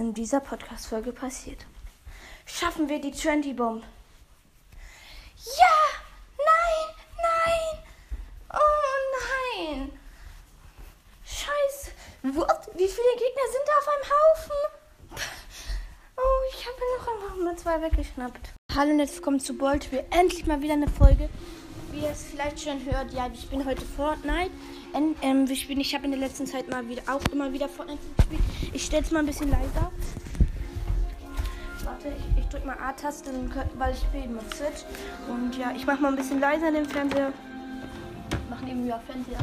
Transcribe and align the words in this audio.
in 0.00 0.14
dieser 0.14 0.40
Podcast-Folge 0.40 1.12
passiert. 1.12 1.66
Schaffen 2.46 2.88
wir 2.88 3.00
die 3.00 3.12
Trendy 3.12 3.52
Bomb? 3.52 3.84
Ja! 5.36 5.76
Nein! 6.38 6.94
Nein! 7.16 7.78
Oh 8.52 9.68
nein! 9.74 9.92
Scheiße! 11.24 11.90
Wie 12.22 12.88
viele 12.88 13.14
Gegner 13.16 13.46
sind 13.52 13.64
da 13.66 13.72
auf 13.78 13.88
einem 13.88 14.06
Haufen? 14.10 14.60
Oh, 16.16 16.40
ich 16.50 16.66
habe 16.66 16.76
noch 16.96 17.08
einfach 17.14 17.36
mal 17.36 17.56
zwei 17.56 17.82
weggeschnappt. 17.82 18.54
Hallo 18.74 18.90
und 18.90 18.98
jetzt 18.98 19.22
kommt 19.22 19.42
zu 19.42 19.54
Bolt. 19.56 19.90
Wir 19.92 20.04
endlich 20.10 20.46
mal 20.46 20.60
wieder 20.60 20.74
eine 20.74 20.88
Folge. 20.88 21.28
Wie 21.98 22.04
ihr 22.04 22.10
es 22.10 22.22
vielleicht 22.30 22.60
schon 22.60 22.84
hört, 22.84 23.12
ja, 23.12 23.28
ich 23.32 23.48
bin 23.48 23.64
heute 23.64 23.84
Fortnite. 23.84 24.52
En, 24.92 25.16
ähm, 25.20 25.52
spielen, 25.52 25.80
ich 25.80 25.92
habe 25.96 26.04
in 26.04 26.12
der 26.12 26.20
letzten 26.20 26.46
Zeit 26.46 26.68
mal 26.68 26.88
wieder 26.88 27.02
auch 27.08 27.24
immer 27.32 27.52
wieder 27.52 27.68
Fortnite 27.68 27.98
gespielt. 28.16 28.40
Ich 28.72 28.84
stelle 28.84 29.02
es 29.02 29.10
mal 29.10 29.18
ein 29.18 29.26
bisschen 29.26 29.50
leiser. 29.50 29.90
Warte, 31.82 32.08
ich, 32.16 32.44
ich 32.44 32.48
drücke 32.48 32.66
mal 32.66 32.76
A-Taste, 32.78 33.32
weil 33.78 33.94
ich 33.94 33.98
spiele 33.98 34.28
mit 34.28 34.54
Switch. 34.54 34.84
Und 35.28 35.56
ja, 35.58 35.72
ich 35.74 35.86
mache 35.86 36.00
mal 36.00 36.10
ein 36.10 36.16
bisschen 36.16 36.38
leiser 36.38 36.70
den 36.70 36.86
Fernseher. 36.86 37.32
Machen 38.48 38.68
eben 38.68 38.86
ja 38.86 39.00
Fernseher. 39.00 39.40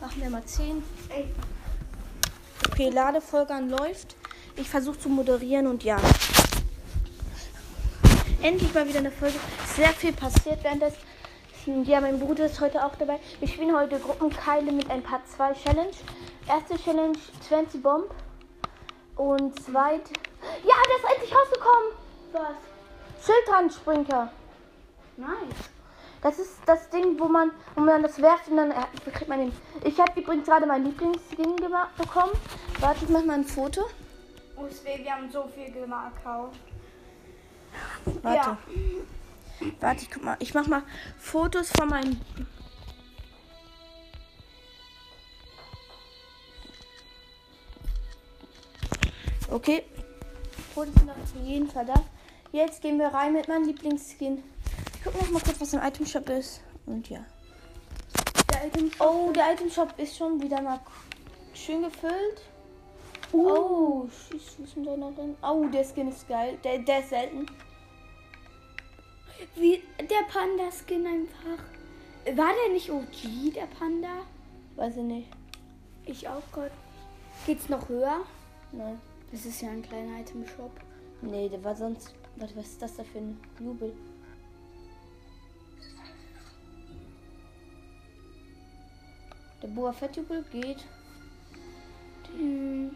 Machen 0.00 0.22
wir 0.22 0.30
mal 0.30 0.44
10. 0.44 0.82
Okay, 2.68 2.90
Ladefolge 2.90 3.54
läuft. 3.60 4.16
Ich 4.56 4.68
versuche 4.68 4.98
zu 4.98 5.08
moderieren 5.08 5.68
und 5.68 5.84
ja. 5.84 5.98
Endlich 8.42 8.74
mal 8.74 8.88
wieder 8.88 8.98
eine 8.98 9.12
Folge. 9.12 9.36
Sehr 9.76 9.90
viel 9.90 10.12
passiert 10.12 10.64
während 10.64 10.82
des 10.82 10.94
ja, 11.66 12.00
mein 12.00 12.20
Bruder 12.20 12.46
ist 12.46 12.60
heute 12.60 12.84
auch 12.84 12.94
dabei. 12.94 13.18
Wir 13.40 13.48
spielen 13.48 13.76
heute 13.76 13.98
Gruppenkeile 13.98 14.70
mit 14.70 14.88
ein 14.88 15.02
paar 15.02 15.24
zwei 15.24 15.52
Challenge. 15.52 15.90
Erste 16.48 16.76
Challenge 16.78 17.18
20 17.48 17.82
Bomb. 17.82 18.14
Und 19.16 19.60
zweite. 19.60 20.12
Ja, 20.62 20.74
der 20.88 20.96
ist 20.96 21.14
endlich 21.14 21.34
rausgekommen! 21.34 21.92
Was? 22.32 23.24
Schildhandsprinker. 23.24 24.30
Nice. 25.16 25.70
Das 26.22 26.38
ist 26.38 26.60
das 26.66 26.88
Ding, 26.90 27.18
wo 27.18 27.26
man, 27.26 27.50
wo 27.74 27.80
man 27.80 28.02
das 28.02 28.20
werft 28.20 28.48
und 28.48 28.58
dann 28.58 28.70
äh, 28.70 28.84
kriegt 29.12 29.28
man 29.28 29.40
den. 29.40 29.52
Ich 29.84 29.98
habe 29.98 30.20
übrigens 30.20 30.46
gerade 30.46 30.66
mein 30.66 30.84
Lieblingsskin 30.84 31.56
bekommen. 31.56 32.32
Warte, 32.80 33.04
ich 33.04 33.10
mach 33.10 33.24
mal 33.24 33.34
ein 33.34 33.44
Foto. 33.44 33.82
Oh, 34.56 34.66
wir 34.84 35.12
haben 35.12 35.30
so 35.30 35.48
viel 35.48 35.72
gekauft. 35.72 36.58
Warte. 38.22 38.36
Ja. 38.36 38.58
Warte, 39.80 40.02
ich 40.02 40.10
guck 40.10 40.22
mal. 40.22 40.36
Ich 40.40 40.54
mach 40.54 40.66
mal 40.66 40.82
Fotos 41.18 41.70
von 41.70 41.88
meinem. 41.88 42.20
Okay. 49.50 49.84
Fotos 50.74 50.94
sind 50.94 51.10
auf 51.10 51.16
jeden 51.44 51.70
Fall 51.70 51.86
da. 51.86 51.94
Jetzt 52.52 52.82
gehen 52.82 52.98
wir 52.98 53.08
rein 53.08 53.32
mit 53.32 53.48
meinem 53.48 53.66
Lieblingsskin. 53.66 54.42
Ich 54.94 55.04
guck 55.04 55.14
noch 55.20 55.30
mal 55.30 55.42
kurz, 55.42 55.60
was 55.60 55.72
im 55.72 55.80
Item 55.82 56.06
Shop 56.06 56.28
ist. 56.28 56.60
Und 56.84 57.08
ja. 57.08 57.24
Der 58.52 58.66
Item 58.66 58.88
-Shop 58.88 59.06
oh, 59.06 59.32
der 59.32 59.52
Item 59.54 59.70
Shop 59.70 59.94
ist 59.98 60.16
schon 60.16 60.40
wieder 60.40 60.60
mal 60.60 60.80
schön 61.54 61.82
gefüllt. 61.82 62.42
Uh. 63.32 63.50
Oh, 63.50 64.08
schieß, 64.08 64.56
was 64.58 64.68
ist 64.68 64.76
denn 64.76 64.84
da 64.84 64.96
noch 64.96 65.14
drin? 65.14 65.36
Oh, 65.42 65.66
der 65.66 65.84
Skin 65.84 66.08
ist 66.08 66.28
geil. 66.28 66.58
Der, 66.62 66.78
der 66.78 67.00
ist 67.00 67.10
selten. 67.10 67.46
Wie 69.56 69.82
der 69.98 70.26
Panda-Skin 70.28 71.06
einfach. 71.06 71.64
War 72.36 72.52
der 72.54 72.72
nicht 72.72 72.90
OG, 72.90 73.54
der 73.54 73.66
Panda? 73.66 74.26
Weiß 74.76 74.96
ich 74.98 75.02
nicht. 75.02 75.28
Ich 76.04 76.28
auch 76.28 76.42
Gott. 76.52 76.70
Geht's 77.46 77.68
noch 77.68 77.88
höher? 77.88 78.20
Nein. 78.72 79.00
Das 79.32 79.46
ist 79.46 79.62
ja 79.62 79.70
ein 79.70 79.82
kleiner 79.82 80.20
Item-Shop. 80.20 80.72
Nee, 81.22 81.48
der 81.48 81.64
war 81.64 81.74
sonst. 81.74 82.14
Warte, 82.36 82.54
was 82.56 82.66
ist 82.66 82.82
das 82.82 82.96
da 82.96 83.04
für 83.04 83.18
ein 83.18 83.40
Jubel? 83.58 83.92
Der 89.62 89.68
Boa 89.68 89.92
Fett-Jubel 89.92 90.44
geht. 90.52 90.84
Hm. 92.36 92.94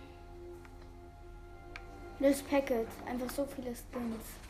Das 2.19 2.43
Packet. 2.43 2.87
Einfach 3.07 3.31
so 3.31 3.47
viele 3.47 3.75
Skins. 3.75 4.50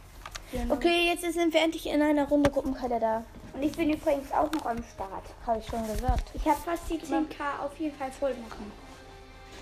Genau. 0.53 0.75
Okay, 0.75 1.07
jetzt 1.07 1.23
sind 1.23 1.55
wir 1.55 1.61
endlich 1.63 1.87
in 1.87 2.03
einer 2.03 2.27
Runde 2.29 2.51
Gruppenkader 2.51 2.99
da. 2.99 3.25
Und 3.53 3.63
ich 3.63 3.73
bin 3.73 3.91
übrigens 3.91 4.33
auch 4.33 4.51
noch 4.53 4.67
am 4.67 4.83
Start. 4.83 5.25
Habe 5.47 5.61
ich 5.61 5.67
schon 5.67 5.87
gesagt. 5.87 6.31
Ich 6.35 6.45
habe 6.47 6.61
fast 6.61 6.91
die 6.91 6.99
10k 6.99 7.65
auf 7.65 7.79
jeden 7.79 7.97
Fall 7.97 8.11
voll 8.11 8.35
machen. 8.35 8.73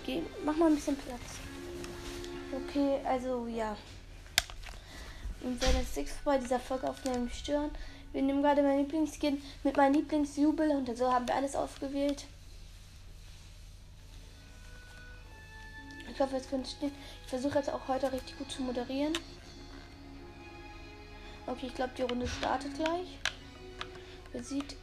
Geh, 0.07 0.23
mach 0.45 0.57
mal 0.57 0.67
ein 0.67 0.77
bisschen 0.77 0.97
Platz. 0.97 1.21
Okay, 2.53 2.99
also 3.05 3.47
ja. 3.47 3.77
Und 5.43 5.61
wenn 5.61 5.83
es 5.83 5.97
nichts 5.97 6.15
bei 6.25 6.39
dieser 6.39 6.59
Folge 6.59 6.89
aufnehmen 6.89 7.31
stören. 7.31 7.71
Wir 8.13 8.23
nehmen 8.23 8.43
gerade 8.43 8.63
mein 8.63 8.79
Lieblingsskin 8.79 9.43
mit 9.65 9.77
meinem 9.77 9.93
Lieblingsjubel 9.93 10.71
und 10.71 10.97
so 10.97 11.13
haben 11.13 11.29
wir 11.29 11.35
alles 11.35 11.55
ausgewählt. 11.55 12.25
Ich 16.11 16.19
hoffe, 16.19 16.37
es 16.37 16.49
könnte 16.49 16.71
stehen. 16.71 16.93
Ich 17.25 17.31
versuche 17.31 17.59
jetzt 17.59 17.71
auch 17.71 17.87
heute 17.87 18.11
richtig 18.11 18.39
gut 18.39 18.51
zu 18.51 18.63
moderieren. 18.63 19.13
Okay, 21.49 21.67
ich 21.69 21.75
glaube, 21.75 21.93
die 21.97 22.03
Runde 22.03 22.29
startet 22.29 22.75
gleich. 22.75 23.19
Wer 24.33 24.45
sieht. 24.45 24.77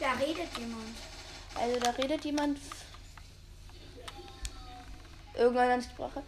Da 0.00 0.12
redet 0.14 0.58
jemand. 0.58 0.96
Also 1.54 1.78
da 1.78 1.90
redet 1.90 2.24
jemand. 2.24 2.58
Irgendeine 5.34 5.80
Sprache. 5.80 6.24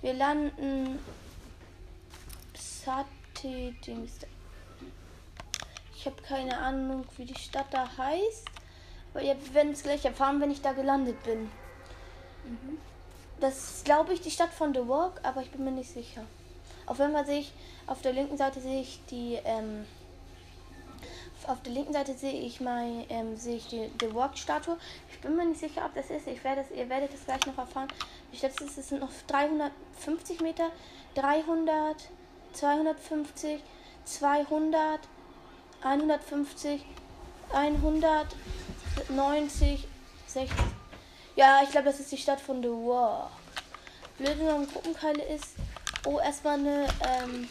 Wir 0.00 0.14
landen. 0.14 0.98
Sati 2.54 3.76
Dings. 3.86 4.12
Ich 5.94 6.06
habe 6.06 6.22
keine 6.22 6.56
Ahnung, 6.56 7.04
wie 7.18 7.26
die 7.26 7.38
Stadt 7.38 7.66
da 7.72 7.86
heißt. 7.98 8.48
Aber 9.12 9.22
ihr 9.22 9.36
werdet 9.52 9.74
es 9.74 9.82
gleich 9.82 10.06
erfahren, 10.06 10.40
wenn 10.40 10.50
ich 10.50 10.62
da 10.62 10.72
gelandet 10.72 11.22
bin. 11.24 11.42
Mhm. 11.42 12.78
Das 13.38 13.74
ist, 13.74 13.84
glaube 13.84 14.14
ich, 14.14 14.22
die 14.22 14.30
Stadt 14.30 14.54
von 14.54 14.72
The 14.72 14.88
Walk, 14.88 15.20
aber 15.24 15.42
ich 15.42 15.50
bin 15.50 15.64
mir 15.64 15.72
nicht 15.72 15.90
sicher. 15.90 16.24
Auf 16.90 16.98
jeden 16.98 17.12
Fall 17.12 17.24
sehe 17.24 17.38
ich 17.38 17.52
auf 17.86 18.02
der 18.02 18.12
linken 18.12 18.36
Seite 18.36 18.60
sehe 18.60 18.80
ich 18.80 19.00
die 19.10 19.38
ähm, 19.44 19.86
auf 21.46 21.62
der 21.62 21.72
linken 21.72 21.92
Seite 21.92 22.14
sehe 22.14 22.32
ich 22.32 22.60
mein 22.60 23.06
ähm, 23.10 23.36
sehe 23.36 23.58
ich 23.58 23.68
die, 23.68 23.88
die 23.90 24.12
Walk-Statue. 24.12 24.76
Ich 25.08 25.20
bin 25.20 25.36
mir 25.36 25.46
nicht 25.46 25.60
sicher, 25.60 25.84
ob 25.86 25.94
das 25.94 26.10
ist. 26.10 26.26
Ich 26.26 26.42
werde 26.42 26.62
das, 26.62 26.72
ihr 26.76 26.88
werdet 26.88 27.12
das 27.12 27.24
gleich 27.24 27.46
noch 27.46 27.58
erfahren. 27.58 27.86
Ich 28.32 28.40
schätze, 28.40 28.64
es 28.64 28.74
sind 28.74 29.00
noch 29.00 29.12
350 29.28 30.40
Meter, 30.40 30.72
300, 31.14 32.08
250, 32.54 33.62
200, 34.04 34.98
150, 35.84 36.84
190, 37.52 39.86
60. 40.26 40.56
Ja, 41.36 41.60
ich 41.62 41.70
glaube, 41.70 41.86
das 41.86 42.00
ist 42.00 42.10
die 42.10 42.18
Stadt 42.18 42.40
von 42.40 42.60
The 42.60 42.68
Walk. 42.68 43.30
Blöde 44.18 44.52
am 44.52 44.66
Gruppenkeile 44.66 45.22
ist, 45.22 45.54
Oh, 46.04 46.18
erstmal 46.18 46.58
eine, 46.58 46.88
ähm, 47.06 47.48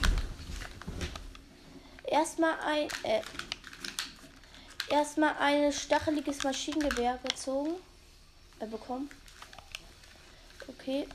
erstmal 2.05 2.59
ein, 2.65 2.87
äh, 3.03 3.21
erstmal 4.89 5.35
ein 5.39 5.71
stacheliges 5.71 6.43
Maschinengewehr 6.43 7.19
gezogen, 7.27 7.75
äh, 8.59 8.65
bekommen. 8.65 9.09
Okay. 10.67 11.07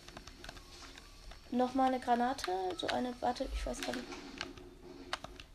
Nochmal 1.50 1.89
eine 1.89 2.00
Granate, 2.00 2.53
so 2.77 2.87
eine, 2.89 3.12
warte, 3.21 3.49
ich 3.53 3.67
weiß 3.67 3.81
gar 3.81 3.93
nicht. 3.93 4.06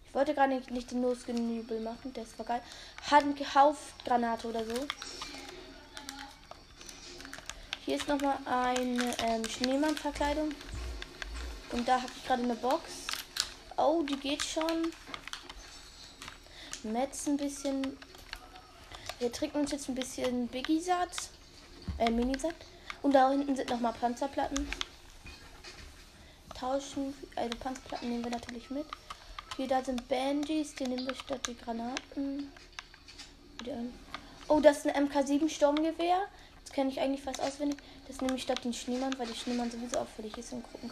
Ich 0.07 0.13
wollte 0.13 0.33
gerade 0.33 0.55
nicht, 0.55 0.71
nicht 0.71 0.91
den 0.91 1.01
Losgenübel 1.01 1.79
machen, 1.79 2.11
das 2.13 2.27
war 2.37 2.45
geil. 2.45 2.61
Handgehauft-Granate 3.09 4.47
oder 4.47 4.65
so. 4.65 4.87
Hier 7.85 7.95
ist 7.95 8.07
nochmal 8.07 8.37
eine 8.45 9.15
ähm, 9.23 9.47
Schneemann-Verkleidung. 9.47 10.53
Und 11.71 11.87
da 11.87 12.01
habe 12.01 12.11
ich 12.15 12.25
gerade 12.25 12.43
eine 12.43 12.55
Box. 12.55 13.07
Oh, 13.77 14.03
die 14.03 14.17
geht 14.17 14.43
schon. 14.43 14.91
Metz 16.83 17.27
ein 17.27 17.37
bisschen. 17.37 17.97
Wir 19.19 19.31
trinken 19.31 19.59
uns 19.59 19.71
jetzt 19.71 19.89
ein 19.89 19.95
bisschen 19.95 20.47
Biggie-Satz. 20.47 21.29
Äh, 21.97 22.09
Mini-Satz. 22.09 22.55
Und 23.01 23.13
da 23.13 23.29
hinten 23.29 23.55
sind 23.55 23.69
nochmal 23.69 23.93
Panzerplatten. 23.93 24.67
Tauschen. 26.57 27.13
Also 27.35 27.57
Panzerplatten 27.57 28.09
nehmen 28.09 28.23
wir 28.23 28.31
natürlich 28.31 28.69
mit. 28.69 28.85
Hier, 29.57 29.67
da 29.67 29.83
sind 29.83 30.07
Bandies. 30.07 30.75
Die 30.75 30.85
nehmen 30.85 31.05
wir 31.05 31.15
statt 31.15 31.45
die 31.47 31.57
Granaten. 31.57 32.51
Oh, 34.47 34.59
das 34.59 34.79
ist 34.79 34.87
ein 34.87 35.09
MK7 35.09 35.49
Sturmgewehr. 35.49 36.27
Das 36.63 36.73
kenne 36.73 36.89
ich 36.89 36.99
eigentlich 36.99 37.21
fast 37.21 37.41
auswendig. 37.41 37.77
Das 38.07 38.21
nehme 38.21 38.35
ich 38.35 38.43
statt 38.43 38.63
den 38.63 38.73
Schneemann, 38.73 39.17
weil 39.19 39.27
der 39.27 39.35
Schneemann 39.35 39.69
sowieso 39.69 39.99
auffällig 39.99 40.37
ist 40.37 40.53
und 40.53 40.63
gucken 40.63 40.89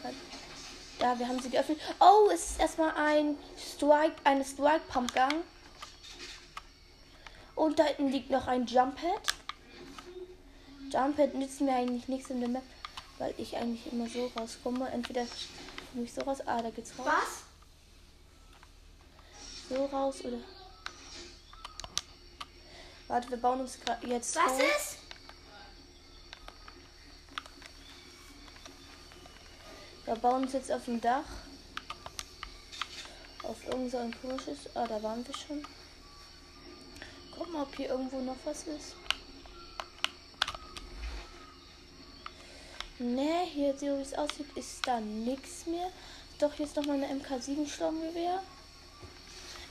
Da, 1.00 1.18
wir 1.20 1.28
haben 1.28 1.40
sie 1.40 1.50
geöffnet. 1.50 1.80
Oh, 2.00 2.30
es 2.34 2.52
ist 2.52 2.60
erstmal 2.60 2.92
ein 2.96 3.38
Strike, 3.58 4.16
eine 4.24 4.44
Strike 4.44 4.82
Pump 4.88 5.14
Gang. 5.14 5.44
Und 7.56 7.78
da 7.80 7.84
hinten 7.86 8.12
liegt 8.12 8.30
noch 8.30 8.48
ein 8.48 8.66
Jump 8.66 8.96
Pad. 8.96 9.22
Jump 10.92 11.18
Pad 11.18 11.36
nützen 11.36 11.68
wir 11.68 11.76
eigentlich 11.76 12.08
nichts 12.08 12.30
in 12.30 12.40
der 12.40 12.50
Map. 12.50 12.64
Weil 13.20 13.34
ich 13.38 13.56
eigentlich 13.58 13.92
immer 13.92 14.08
so 14.08 14.32
rauskomme. 14.38 14.90
Entweder 14.90 15.26
komme 15.92 16.06
ich 16.06 16.14
so 16.14 16.22
raus. 16.22 16.40
Ah, 16.46 16.62
da 16.62 16.70
geht's 16.70 16.98
raus. 16.98 17.08
Was? 17.08 17.44
So 19.70 19.86
raus 19.86 20.24
oder. 20.24 20.38
Warte, 23.08 23.30
wir 23.30 23.38
bauen 23.38 23.62
uns 23.62 23.80
gerade 23.80 24.08
jetzt. 24.08 24.36
Was 24.36 24.54
hoch. 24.54 24.60
ist? 24.60 25.07
Wir 30.08 30.16
bauen 30.16 30.44
uns 30.44 30.54
jetzt 30.54 30.72
auf 30.72 30.86
dem 30.86 31.02
Dach. 31.02 31.26
Auf 33.44 33.58
irgend 33.68 33.92
so 33.92 33.98
komisches. 34.22 34.58
Ah, 34.74 34.88
da 34.88 35.04
waren 35.04 35.28
wir 35.28 35.36
schon. 35.36 35.62
Guck 37.38 37.52
mal, 37.52 37.64
ob 37.64 37.76
hier 37.76 37.90
irgendwo 37.90 38.22
noch 38.22 38.38
was 38.46 38.64
ist. 38.68 38.96
Ne, 43.00 43.44
hier 43.54 43.78
so 43.78 43.98
wie 43.98 44.02
es 44.02 44.14
aussieht, 44.14 44.48
ist 44.56 44.88
da 44.88 45.02
nichts 45.02 45.66
mehr. 45.66 45.92
Doch, 46.40 46.54
hier 46.54 46.66
ist 46.66 46.78
noch 46.78 46.86
mal 46.86 47.04
eine 47.04 47.08
MK7 47.08 47.68
Sturmgewehr. 47.68 48.42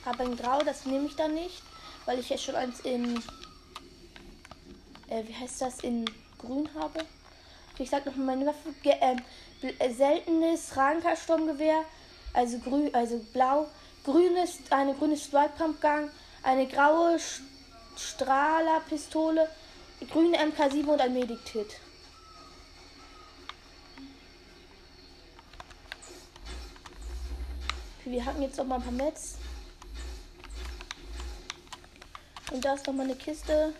Aber 0.05 0.23
in 0.23 0.37
Grau, 0.37 0.59
das 0.59 0.85
nehme 0.85 1.07
ich 1.07 1.15
dann 1.15 1.33
nicht, 1.33 1.63
weil 2.05 2.19
ich 2.19 2.29
ja 2.29 2.37
schon 2.37 2.53
eins 2.53 2.81
in. 2.81 3.17
Äh, 5.09 5.23
wie 5.25 5.35
heißt 5.35 5.61
das? 5.61 5.79
In 5.79 6.05
Grün 6.37 6.69
habe. 6.75 6.99
Ich 7.79 7.89
sag 7.89 8.05
noch 8.05 8.15
mal 8.15 8.35
meine 8.35 8.45
Waffe. 8.45 8.73
Äh, 8.83 9.17
seltenes 9.61 10.75
Ranka-Sturmgewehr. 10.75 11.83
Also 12.33 12.59
grün, 12.59 12.93
also 12.93 13.19
blau. 13.33 13.67
Grünes, 14.03 14.59
eine 14.69 14.93
grüne 14.93 15.17
Strike 15.17 15.53
Pumpgun. 15.57 16.09
Eine 16.43 16.67
graue 16.67 17.17
Strahlerpistole. 17.97 19.49
Grüne 20.11 20.37
MK7 20.37 20.85
und 20.85 21.01
ein 21.01 21.13
Medic-Kit. 21.13 21.79
Wir 28.05 28.23
hatten 28.23 28.41
jetzt 28.41 28.57
noch 28.57 28.65
mal 28.65 28.75
ein 28.75 28.83
paar 28.83 28.91
Mets. 28.91 29.35
Und 32.51 32.63
da 32.63 32.75
ist 32.75 32.87
noch 32.87 32.93
mal 32.93 33.03
eine 33.03 33.15
Kiste. 33.15 33.73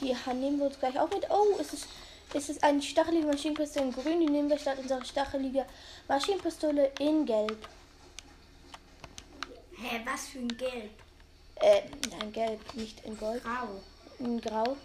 Die 0.00 0.16
nehmen 0.32 0.58
wir 0.58 0.66
uns 0.66 0.78
gleich 0.78 0.98
auch 0.98 1.10
mit. 1.10 1.28
Oh, 1.28 1.56
es 1.60 1.74
ist, 1.74 1.86
es 2.34 2.48
ist 2.48 2.62
eine 2.62 2.80
stachelige 2.80 3.26
Maschinenpistole 3.26 3.86
in 3.86 3.92
grün. 3.92 4.20
Die 4.20 4.26
nehmen 4.26 4.48
wir 4.48 4.58
statt 4.58 4.78
unserer 4.78 5.04
stachelige 5.04 5.66
Maschinenpistole 6.08 6.92
in 6.98 7.26
gelb. 7.26 7.68
Hä, 9.76 10.00
was 10.04 10.28
für 10.28 10.38
ein 10.38 10.48
Gelb? 10.56 10.90
Äh, 11.56 11.82
nein, 12.10 12.32
gelb, 12.32 12.74
nicht 12.74 13.04
in 13.04 13.16
gold. 13.18 13.42
Grau. 13.42 13.80
In 14.18 14.40
grau. 14.40 14.76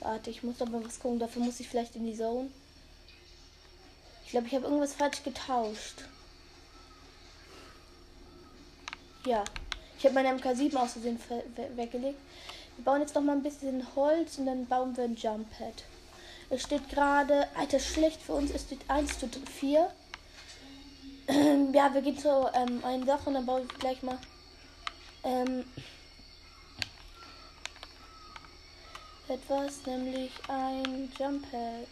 Warte, 0.00 0.30
ich 0.30 0.42
muss 0.42 0.58
doch 0.58 0.68
mal 0.68 0.84
was 0.84 0.98
gucken. 0.98 1.20
Dafür 1.20 1.42
muss 1.42 1.60
ich 1.60 1.68
vielleicht 1.68 1.94
in 1.94 2.04
die 2.04 2.16
Zone. 2.16 2.50
Ich 4.24 4.30
glaube, 4.30 4.48
ich 4.48 4.54
habe 4.54 4.64
irgendwas 4.64 4.94
falsch 4.94 5.22
getauscht. 5.22 6.02
Ja. 9.24 9.44
Ich 10.02 10.06
habe 10.06 10.16
meine 10.20 10.30
MK7 10.36 10.74
aus 10.74 10.94
Versehen 10.94 11.16
ver- 11.16 11.44
we- 11.54 11.76
weggelegt. 11.76 12.18
Wir 12.76 12.84
bauen 12.84 13.02
jetzt 13.02 13.14
noch 13.14 13.22
mal 13.22 13.36
ein 13.36 13.42
bisschen 13.44 13.86
Holz 13.94 14.36
und 14.38 14.46
dann 14.46 14.66
bauen 14.66 14.96
wir 14.96 15.04
ein 15.04 15.14
Jump 15.14 15.46
Pad. 15.56 15.84
Es 16.50 16.62
steht 16.64 16.88
gerade, 16.88 17.46
Alter, 17.54 17.78
schlecht 17.78 18.20
für 18.20 18.32
uns, 18.32 18.50
es 18.50 18.62
steht 18.62 18.80
1 18.90 19.20
zu 19.20 19.28
4. 19.28 19.88
ja, 21.72 21.94
wir 21.94 22.02
gehen 22.02 22.18
zu 22.18 22.50
ähm, 22.52 22.84
einer 22.84 23.06
Sache 23.06 23.28
und 23.28 23.34
dann 23.34 23.46
baue 23.46 23.62
ich 23.62 23.68
gleich 23.78 24.02
mal 24.02 24.18
ähm, 25.22 25.62
etwas, 29.28 29.86
nämlich 29.86 30.32
ein 30.48 31.12
Jump 31.16 31.48
Pad. 31.48 31.86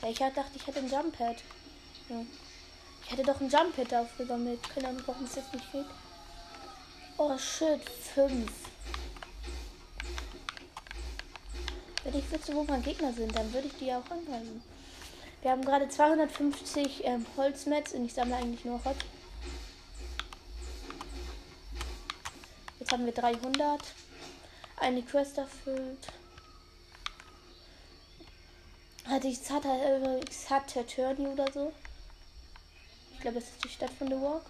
Ja, 0.00 0.08
ich 0.08 0.18
dachte, 0.18 0.42
ich 0.54 0.66
hätte 0.66 0.78
ein 0.78 0.88
Jump 0.88 1.14
Pad. 1.18 1.36
Ja. 2.08 2.22
Ich 3.04 3.10
hätte 3.10 3.22
doch 3.24 3.38
ein 3.38 3.50
Jump 3.50 3.76
Pad 3.76 3.92
aufgesammelt. 3.92 4.60
Keine 4.74 4.88
Ahnung, 4.88 5.02
warum 5.04 5.24
es 5.26 5.34
jetzt 5.34 5.52
nicht 5.52 5.70
geht. 5.72 5.84
Oh 7.22 7.36
shit, 7.36 7.86
5. 8.14 8.50
Wenn 12.02 12.14
ich 12.14 12.32
wüsste, 12.32 12.54
wo 12.54 12.64
meine 12.64 12.82
Gegner 12.82 13.12
sind, 13.12 13.36
dann 13.36 13.52
würde 13.52 13.66
ich 13.66 13.76
die 13.76 13.92
auch 13.92 14.10
angreifen. 14.10 14.62
Wir 15.42 15.50
haben 15.50 15.62
gerade 15.62 15.86
250 15.86 17.04
ähm, 17.04 17.26
Holzmets 17.36 17.92
und 17.92 18.06
ich 18.06 18.14
sammle 18.14 18.36
eigentlich 18.36 18.64
nur 18.64 18.82
Holz. 18.86 18.96
Jetzt 22.78 22.90
haben 22.90 23.04
wir 23.04 23.12
300. 23.12 23.82
Eine 24.78 25.02
Quest 25.02 25.36
erfüllt. 25.36 26.08
Hatte 29.04 29.28
ich 29.28 29.40
Saturni 29.40 31.26
oder 31.28 31.52
so. 31.52 31.70
Ich 33.12 33.20
glaube, 33.20 33.40
das 33.40 33.50
ist 33.50 33.62
die 33.62 33.68
Stadt 33.68 33.90
von 33.98 34.08
The 34.08 34.14
Walk. 34.14 34.46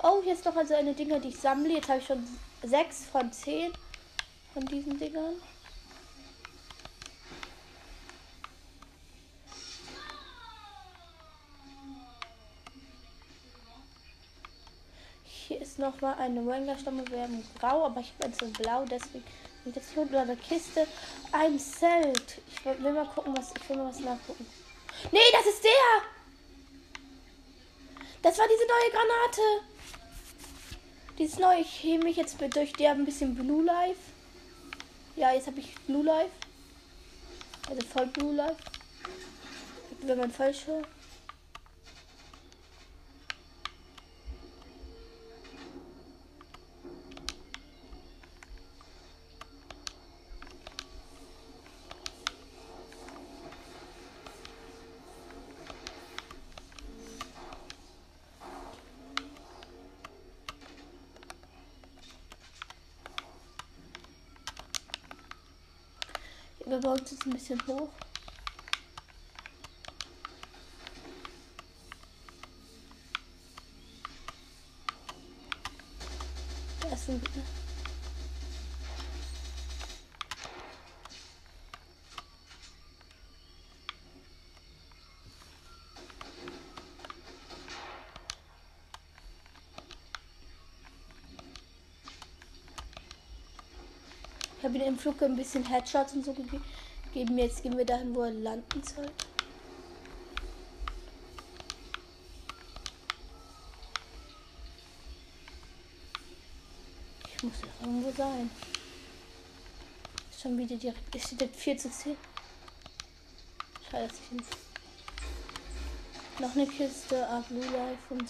Oh, 0.00 0.22
hier 0.22 0.34
ist 0.34 0.44
noch 0.44 0.54
also 0.54 0.74
eine 0.74 0.94
Dinger, 0.94 1.18
die 1.18 1.28
ich 1.28 1.38
sammle. 1.38 1.74
Jetzt 1.74 1.88
habe 1.88 1.98
ich 1.98 2.06
schon 2.06 2.24
6 2.62 3.06
von 3.06 3.32
10 3.32 3.72
von 4.54 4.64
diesen 4.66 4.98
Dingern. 4.98 5.34
Hier 15.24 15.60
ist 15.60 15.78
noch 15.80 16.00
mal 16.00 16.14
eine 16.14 16.46
Wenger-Stamme. 16.46 17.04
Wir 17.10 17.22
haben 17.22 17.44
grau, 17.58 17.86
aber 17.86 18.00
ich 18.00 18.12
habe 18.14 18.26
eins 18.26 18.40
in 18.42 18.52
blau, 18.52 18.84
deswegen 18.84 19.24
liegt 19.64 19.76
jetzt 19.76 19.92
hier 19.92 20.02
unten 20.02 20.14
in 20.14 20.26
der 20.28 20.36
Kiste 20.36 20.86
ein 21.32 21.58
Zelt. 21.58 22.40
Ich 22.46 22.64
will 22.64 22.92
mal 22.92 23.06
gucken, 23.06 23.36
was 23.36 23.52
ich 23.56 23.68
will 23.68 23.78
mal 23.78 23.88
was 23.88 23.98
nachgucken. 23.98 24.46
Nee, 25.10 25.18
das 25.32 25.46
ist 25.46 25.64
der! 25.64 26.02
Das 28.22 28.38
war 28.38 28.46
diese 28.46 28.66
neue 28.66 28.90
Granate. 28.92 29.77
Die 31.18 31.24
ist 31.24 31.40
neu. 31.40 31.60
Ich 31.60 31.82
hebe 31.82 32.04
mich 32.04 32.16
jetzt 32.16 32.36
durch. 32.40 32.72
Haben 32.80 33.00
ein 33.00 33.04
bisschen 33.04 33.34
Blue 33.34 33.64
Life. 33.64 34.00
Ja, 35.16 35.34
jetzt 35.34 35.48
habe 35.48 35.58
ich 35.58 35.74
Blue 35.86 36.04
Life. 36.04 36.30
Also 37.68 37.84
voll 37.86 38.06
Blue 38.06 38.34
Life. 38.34 38.56
Wenn 40.02 40.18
man 40.18 40.30
falsche. 40.30 40.66
Wir 40.66 40.97
uns 66.92 67.10
jetzt 67.10 67.26
ein 67.26 67.32
bisschen 67.32 67.66
hoch. 67.66 67.88
Da 76.80 76.88
ist 76.88 77.08
ein 77.08 77.20
im 94.88 94.98
Flug 94.98 95.22
ein 95.22 95.36
bisschen 95.36 95.64
Headshots 95.64 96.14
und 96.14 96.24
so 96.24 96.32
gegeben. 96.32 96.64
Jetzt 97.38 97.62
gehen 97.62 97.76
wir 97.76 97.84
dahin, 97.84 98.14
wo 98.14 98.22
er 98.22 98.32
landen 98.32 98.82
soll. 98.82 99.06
Ich 107.36 107.42
muss 107.42 107.52
irgendwo 107.80 108.10
sein. 108.12 108.50
Schon 110.40 110.58
wieder 110.58 110.76
direkt. 110.76 111.14
Es 111.14 111.26
steht 111.26 111.42
jetzt 111.42 111.60
4 111.60 111.78
zu 111.78 111.90
10. 111.90 112.16
Schade, 113.90 114.08
dass 114.08 114.16
ich 114.18 114.32
ihn. 114.32 114.42
Noch 116.40 116.54
eine 116.54 116.66
Kiste, 116.66 117.28
ah, 117.28 117.44
Blue 117.48 117.64
Life 117.64 118.14
und 118.14 118.28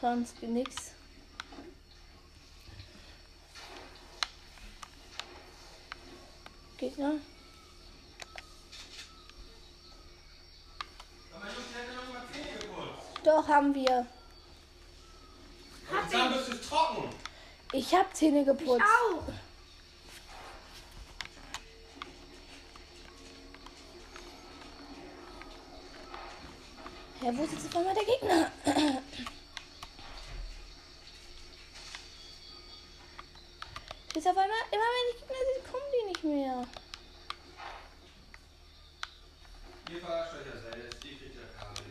sonst 0.00 0.42
nix. 0.42 0.92
Gegner. 6.82 6.91
Aber 6.91 6.91
Jungs, 6.91 6.91
ihr 6.91 6.91
hättet 6.91 6.91
noch 6.91 6.91
mal 6.91 6.91
Zähne 6.91 6.91
geputzt. 7.10 7.20
Doch, 13.24 13.48
haben 13.48 13.74
wir. 13.74 14.06
Und 15.90 16.12
dann 16.12 16.32
bist 16.32 16.48
du 16.48 16.60
trocken. 16.68 17.08
Ich 17.72 17.94
hab 17.94 18.14
Zähne 18.14 18.44
geputzt. 18.44 18.82
Au! 18.82 19.22
Ja, 27.24 27.36
wo 27.36 27.44
ist 27.44 27.52
jetzt 27.52 27.66
auf 27.66 27.76
einmal 27.76 27.94
der 27.94 28.04
Gegner? 28.04 28.50
Jetzt 34.14 34.26
auf 34.26 34.36
einmal, 34.36 34.58
immer 34.72 34.82
wenn 34.82 35.12
die 35.12 35.18
Gegner 35.20 35.36
sind, 35.54 35.72
kommen 35.72 35.90
die 35.92 36.08
nicht 36.08 36.24
mehr. 36.24 36.66
Ihr 39.88 40.00
verarscht 40.00 40.34
euch 40.34 40.46
ja 40.46 40.52
selbst, 40.60 41.04
ihr 41.04 41.16
kriegt 41.18 41.34
ja 41.34 41.42
Kabel. 41.58 41.84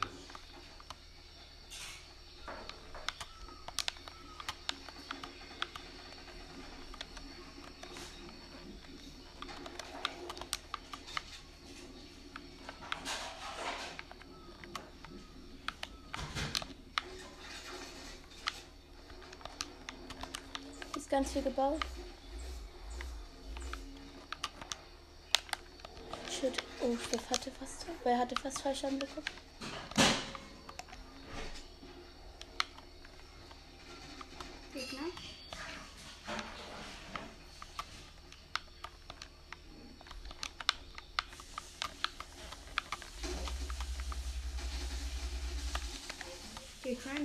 Ist 20.96 21.01
ganz 21.12 21.34
viel 21.34 21.42
gebaut. 21.42 21.82
Shit. 26.30 26.64
Oh, 26.82 26.96
Steff 27.06 27.30
hatte 27.30 27.52
fast. 27.52 27.86
Wer 28.04 28.18
hatte 28.18 28.36
fast 28.42 28.62
Fallschaden 28.62 28.98
bekommen? 28.98 29.26
Gegner. 34.74 35.02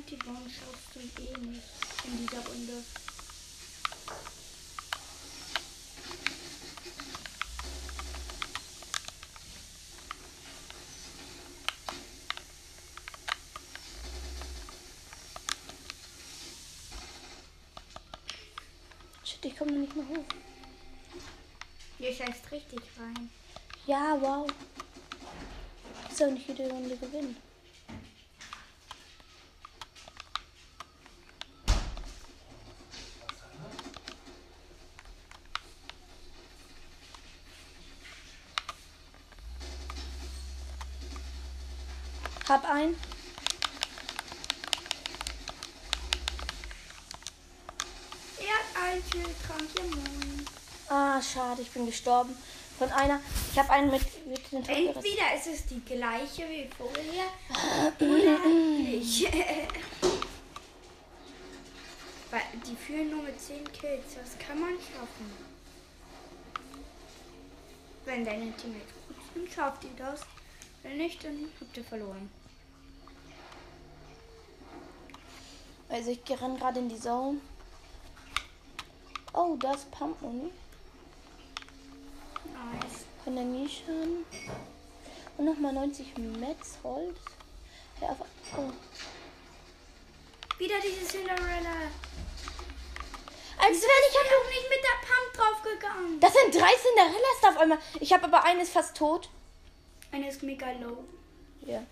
Die 0.08 0.16
Bomb 0.16 0.48
schaffst 0.50 0.94
du 0.94 1.00
eh 1.00 1.38
nicht 1.38 1.62
in 2.04 2.18
dieser 2.18 2.46
Runde. 2.46 2.84
Shit, 19.24 19.35
ich 19.46 19.56
komme 19.56 19.72
nicht 19.72 19.94
mehr 19.94 20.08
hoch. 20.08 20.24
Ihr 21.98 22.12
scheißt 22.12 22.50
richtig 22.50 22.80
rein. 22.98 23.30
Ja, 23.86 24.16
wow. 24.20 24.46
Ich 26.10 26.16
soll 26.16 26.32
nicht 26.32 26.48
jede 26.48 26.68
Runde 26.68 26.96
gewinnen. 26.96 27.36
Hab 42.48 42.64
ein. 42.70 42.94
Er 48.38 49.15
im 49.82 49.90
Mund. 49.90 50.48
Ah, 50.88 51.20
schade, 51.20 51.62
ich 51.62 51.70
bin 51.70 51.86
gestorben. 51.86 52.36
Von 52.78 52.90
einer. 52.90 53.20
Ich 53.52 53.58
habe 53.58 53.70
einen 53.70 53.90
mit, 53.90 54.26
mit 54.26 54.52
den. 54.52 54.64
Entweder 54.68 55.34
ist 55.34 55.46
es 55.46 55.66
die 55.66 55.80
gleiche 55.80 56.42
wie 56.48 56.68
vorher 56.76 57.26
oder 58.00 58.46
nicht. 58.48 59.28
Die 62.66 62.74
führen 62.74 63.10
nur 63.10 63.22
mit 63.22 63.40
10 63.40 63.64
Kills. 63.72 64.14
Das 64.14 64.36
kann 64.38 64.58
man 64.58 64.72
schaffen. 64.72 65.30
Wenn 68.04 68.24
deine 68.24 68.52
Teammates 68.56 68.92
gut 69.06 69.16
sind, 69.34 69.52
schafft 69.52 69.84
ihr 69.84 69.90
das. 69.96 70.20
Wenn 70.82 70.96
nicht, 70.98 71.22
dann 71.24 71.48
habt 71.60 71.76
ihr 71.76 71.84
verloren. 71.84 72.28
Also 75.88 76.10
ich 76.10 76.40
renne 76.40 76.58
gerade 76.58 76.80
in 76.80 76.88
die 76.88 76.98
Zone. 76.98 77.40
Oh, 79.36 79.54
da 79.60 79.74
ist 79.74 79.90
Pumpkin. 79.90 80.50
Nice. 82.44 83.04
Von 83.22 83.36
der 83.36 83.44
Nische. 83.44 83.92
Und 85.36 85.44
nochmal 85.44 85.74
90 85.74 86.16
Metz 86.40 86.78
Holz. 86.82 87.18
Ja, 88.00 88.08
auf, 88.08 88.16
oh. 88.56 88.72
Wieder 90.58 90.76
diese 90.82 91.06
Cinderella. 91.06 91.90
Als 93.58 93.82
wenn 93.82 94.04
ich 94.08 94.14
bin 94.14 94.48
nicht 94.48 94.70
mit 94.70 94.80
der 94.82 94.98
Pump 95.06 95.34
draufgegangen. 95.34 96.20
Das 96.20 96.32
sind 96.32 96.54
drei 96.54 96.72
Cinderellas 96.74 97.42
auf 97.42 97.58
einmal. 97.58 97.78
Ich 98.00 98.12
habe 98.14 98.24
aber 98.24 98.42
eines 98.42 98.70
fast 98.70 98.96
tot. 98.96 99.28
Eine 100.12 100.28
ist 100.28 100.42
mega 100.42 100.70
low. 100.72 101.04
Ja. 101.66 101.82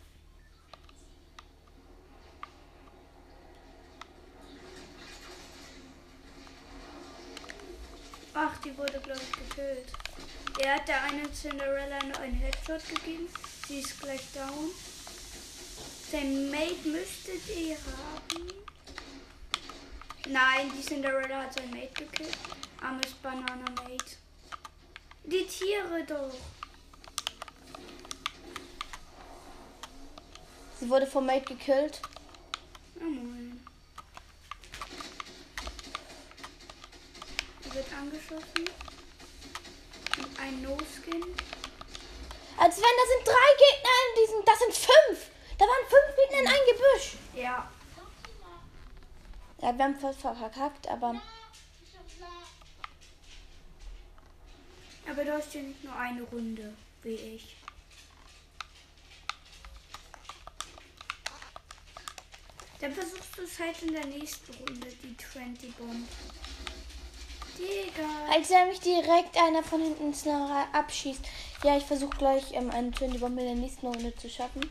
Ach, 8.37 8.57
die 8.59 8.77
wurde, 8.77 8.99
glaube 9.01 9.21
ich, 9.21 9.49
gekillt. 9.49 9.93
Er 10.61 10.75
hat 10.75 10.89
der 10.89 11.03
eine 11.05 11.33
Cinderella 11.33 12.01
nur 12.05 12.19
einen 12.19 12.35
Headshot 12.35 12.83
gegeben. 12.89 13.29
Sie 13.69 13.79
ist 13.79 14.01
gleich 14.01 14.23
down. 14.33 14.71
Sein 16.11 16.51
Mate 16.51 16.89
müsstet 16.89 17.43
ihr 17.57 17.77
haben. 17.77 18.53
Nein, 20.29 20.73
die 20.77 20.83
Cinderella 20.83 21.43
hat 21.43 21.55
sein 21.55 21.71
Mate 21.71 21.93
gekillt. 21.95 22.37
Armes 22.83 23.13
Banana-Mate. 23.23 24.17
Die 25.25 25.47
Tiere 25.47 26.05
doch. 26.05 26.35
Sie 30.81 30.89
wurde 30.91 31.07
vom 31.07 31.27
Mate 31.27 31.55
gekillt. 31.55 32.01
Oh 32.97 33.05
moin. 33.05 33.64
Wird 37.75 37.93
angeschossen. 37.93 38.69
Und 40.17 40.41
ein 40.41 40.63
No-Skin. 40.63 41.23
Als 42.57 42.77
wenn 42.77 42.97
das 42.97 43.09
sind 43.11 43.27
drei 43.27 43.51
Gegner 43.59 43.95
in 44.07 44.23
diesem. 44.23 44.45
Das 44.45 44.59
sind 44.61 44.75
fünf. 44.75 45.31
Da 45.59 45.65
waren 45.65 45.89
fünf 45.89 46.17
Gegner 46.17 46.41
in 46.41 46.47
ein 46.47 46.67
Gebüsch. 46.71 47.17
Ja. 47.35 47.71
Ja, 49.61 49.77
wir 49.77 49.85
haben 49.85 49.99
fast 49.99 50.21
verkackt, 50.21 50.89
aber. 50.89 51.21
Aber 55.11 55.25
du 55.25 55.33
hast 55.33 55.55
ja 55.55 55.63
nicht 55.63 55.85
nur 55.85 55.95
eine 55.97 56.23
Runde, 56.23 56.75
wie 57.03 57.15
ich. 57.15 57.57
Dann 62.81 62.93
versuchst 62.93 63.37
du 63.37 63.43
es 63.43 63.59
halt 63.59 63.83
in 63.83 63.93
der 63.93 64.07
nächsten 64.07 64.53
Runde, 64.55 64.89
die 65.03 65.17
20 65.17 65.77
Bomb. 65.77 66.09
Als 68.31 68.51
wenn 68.51 68.69
mich 68.69 68.81
direkt 68.81 69.37
einer 69.37 69.63
von 69.63 69.81
hinten 69.81 70.13
schneller 70.15 70.67
abschießt. 70.73 71.25
Ja, 71.63 71.77
ich 71.77 71.85
versuche 71.85 72.17
gleich 72.17 72.53
ähm, 72.53 72.71
eine 72.71 72.91
20 72.91 73.21
Bombe 73.21 73.41
in 73.43 73.47
der 73.47 73.57
nächsten 73.57 73.87
Runde 73.87 74.15
zu 74.17 74.29
schaffen. 74.29 74.69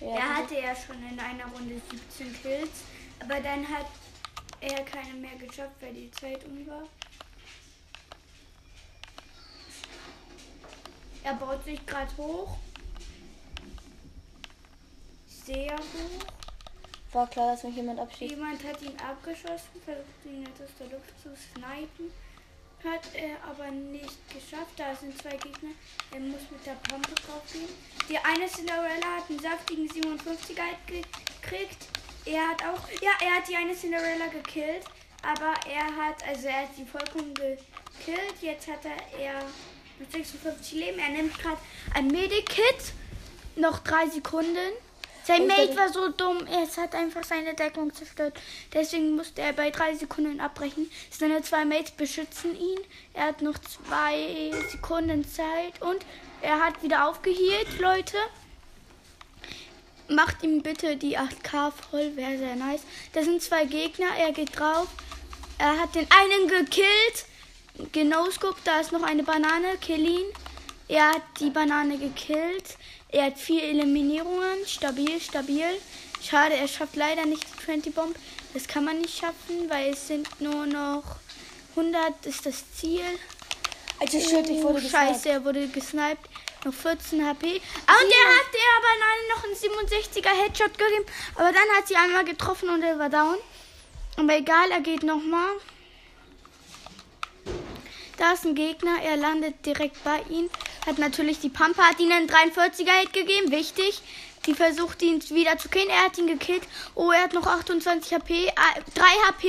Ja, 0.00 0.16
Er 0.16 0.36
hatte 0.36 0.54
ja 0.54 0.74
schon 0.74 0.96
in 1.08 1.18
einer 1.18 1.44
Runde 1.46 1.80
17 2.18 2.42
Kills, 2.42 2.70
aber 3.20 3.40
dann 3.40 3.66
hat 3.68 3.86
er 4.60 4.84
keine 4.84 5.14
mehr 5.14 5.36
geschafft, 5.36 5.74
weil 5.80 5.92
die 5.92 6.10
Zeit 6.10 6.44
um 6.44 6.66
war. 6.66 6.82
Er 11.22 11.34
baut 11.34 11.64
sich 11.64 11.84
gerade 11.86 12.14
hoch. 12.16 12.56
Sehr 15.26 15.76
hoch. 15.76 16.43
War 17.14 17.30
klar, 17.30 17.52
dass 17.52 17.62
mich 17.62 17.76
jemand 17.76 18.00
abschießt. 18.00 18.32
Jemand 18.32 18.64
hat 18.64 18.82
ihn 18.82 18.96
abgeschossen, 18.98 19.78
versucht 19.84 20.24
ihn 20.26 20.42
jetzt 20.42 20.60
aus 20.60 20.74
der 20.80 20.88
Luft 20.88 21.14
zu 21.22 21.30
snipen. 21.36 22.10
Hat 22.82 23.06
er 23.14 23.38
aber 23.48 23.70
nicht 23.70 24.18
geschafft. 24.28 24.74
Da 24.76 24.96
sind 24.96 25.16
zwei 25.22 25.36
Gegner. 25.36 25.70
Er 26.12 26.18
muss 26.18 26.42
mit 26.50 26.66
der 26.66 26.74
Pumpe 26.82 27.14
draufgehen. 27.14 27.68
Die 28.08 28.18
eine 28.18 28.48
Cinderella 28.48 29.16
hat 29.16 29.30
einen 29.30 29.38
saftigen 29.38 29.88
57er 29.88 30.74
gekriegt. 30.88 31.86
Er 32.26 32.48
hat 32.48 32.62
auch. 32.64 32.82
Ja, 33.00 33.12
er 33.24 33.36
hat 33.36 33.48
die 33.48 33.56
eine 33.56 33.76
Cinderella 33.76 34.26
gekillt. 34.26 34.84
Aber 35.22 35.54
er 35.70 35.86
hat. 35.96 36.16
Also 36.28 36.48
er 36.48 36.62
hat 36.62 36.74
sie 36.76 36.84
vollkommen 36.84 37.32
gekillt. 37.32 38.42
Jetzt 38.42 38.66
hat 38.66 38.84
er 38.84 39.18
eher 39.20 39.40
mit 40.00 40.10
56 40.10 40.72
Leben. 40.72 40.98
Er 40.98 41.10
nimmt 41.10 41.38
gerade 41.38 41.58
ein 41.94 42.08
Medikit. 42.08 42.92
Noch 43.54 43.78
drei 43.78 44.08
Sekunden. 44.08 44.74
Sein 45.26 45.46
Mate 45.46 45.74
war 45.74 45.90
so 45.90 46.10
dumm, 46.10 46.46
es 46.46 46.76
hat 46.76 46.94
einfach 46.94 47.24
seine 47.24 47.54
Deckung 47.54 47.94
zerstört. 47.94 48.38
Deswegen 48.74 49.16
musste 49.16 49.40
er 49.40 49.54
bei 49.54 49.70
drei 49.70 49.94
Sekunden 49.94 50.38
abbrechen. 50.38 50.90
Seine 51.10 51.40
zwei 51.40 51.64
Mates 51.64 51.92
beschützen 51.92 52.54
ihn. 52.54 52.78
Er 53.14 53.28
hat 53.28 53.40
noch 53.40 53.56
zwei 53.58 54.52
Sekunden 54.70 55.26
Zeit 55.26 55.80
und 55.80 56.04
er 56.42 56.60
hat 56.60 56.82
wieder 56.82 57.08
aufgehielt, 57.08 57.78
Leute. 57.80 58.18
Macht 60.08 60.42
ihm 60.42 60.62
bitte 60.62 60.98
die 60.98 61.18
8K 61.18 61.70
voll, 61.70 62.14
wäre 62.16 62.36
sehr 62.36 62.56
nice. 62.56 62.82
Da 63.14 63.22
sind 63.22 63.42
zwei 63.42 63.64
Gegner, 63.64 64.08
er 64.18 64.32
geht 64.32 64.58
drauf. 64.58 64.88
Er 65.56 65.80
hat 65.80 65.94
den 65.94 66.06
einen 66.10 66.48
gekillt. 66.48 67.24
Genoscope, 67.92 68.60
da 68.64 68.80
ist 68.80 68.92
noch 68.92 69.02
eine 69.02 69.22
Banane, 69.22 69.78
kill 69.80 70.06
ihn. 70.06 70.26
Er 70.86 71.14
hat 71.14 71.22
die 71.40 71.48
Banane 71.48 71.96
gekillt. 71.96 72.76
Er 73.14 73.26
hat 73.26 73.38
vier 73.38 73.62
Eliminierungen. 73.62 74.66
Stabil, 74.66 75.20
stabil. 75.20 75.80
Schade, 76.20 76.56
er 76.56 76.66
schafft 76.66 76.96
leider 76.96 77.24
nicht 77.24 77.44
die 77.44 77.64
20 77.64 77.94
Bomb. 77.94 78.16
Das 78.52 78.66
kann 78.66 78.84
man 78.84 78.98
nicht 78.98 79.16
schaffen, 79.16 79.70
weil 79.70 79.92
es 79.92 80.08
sind 80.08 80.28
nur 80.40 80.66
noch 80.66 81.04
100 81.76 82.26
ist 82.26 82.44
das 82.44 82.64
Ziel. 82.74 83.04
Also 84.00 84.18
shit, 84.18 84.48
ich 84.50 84.60
wurde 84.64 84.82
Oh, 84.84 84.88
Scheiße, 84.88 85.28
er 85.28 85.44
wurde 85.44 85.68
gesniped. 85.68 86.28
Noch 86.64 86.74
14 86.74 87.24
HP. 87.24 87.60
Ah, 87.86 87.92
und 88.02 88.10
er 88.10 88.28
hat 88.34 88.50
der 88.52 88.74
Banane 88.82 89.22
noch 89.30 89.44
einen 89.44 89.54
67er 89.54 90.42
Headshot 90.42 90.76
gegeben. 90.76 91.04
Aber 91.36 91.52
dann 91.52 91.76
hat 91.76 91.86
sie 91.86 91.94
einmal 91.94 92.24
getroffen 92.24 92.68
und 92.68 92.82
er 92.82 92.98
war 92.98 93.10
down. 93.10 93.36
Aber 94.16 94.36
egal, 94.36 94.72
er 94.72 94.80
geht 94.80 95.04
nochmal. 95.04 95.50
Da 98.16 98.32
ist 98.32 98.44
ein 98.44 98.54
Gegner, 98.54 99.02
er 99.02 99.16
landet 99.16 99.66
direkt 99.66 100.02
bei 100.04 100.22
ihm. 100.30 100.48
Hat 100.86 100.98
natürlich 100.98 101.40
die 101.40 101.48
Pampa, 101.48 101.82
hat 101.82 101.98
ihn 102.00 102.12
einen 102.12 102.28
43er 102.28 102.92
Hit 103.00 103.12
gegeben, 103.12 103.50
wichtig. 103.50 104.00
Die 104.46 104.54
versucht 104.54 105.02
ihn 105.02 105.22
wieder 105.30 105.56
zu 105.58 105.68
killen, 105.68 105.88
er 105.88 106.04
hat 106.04 106.18
ihn 106.18 106.26
gekillt. 106.26 106.62
Oh, 106.94 107.10
er 107.10 107.22
hat 107.24 107.32
noch 107.32 107.46
28 107.46 108.12
HP, 108.12 108.52
ah, 108.54 108.80
3 108.94 109.02
HP, 109.02 109.48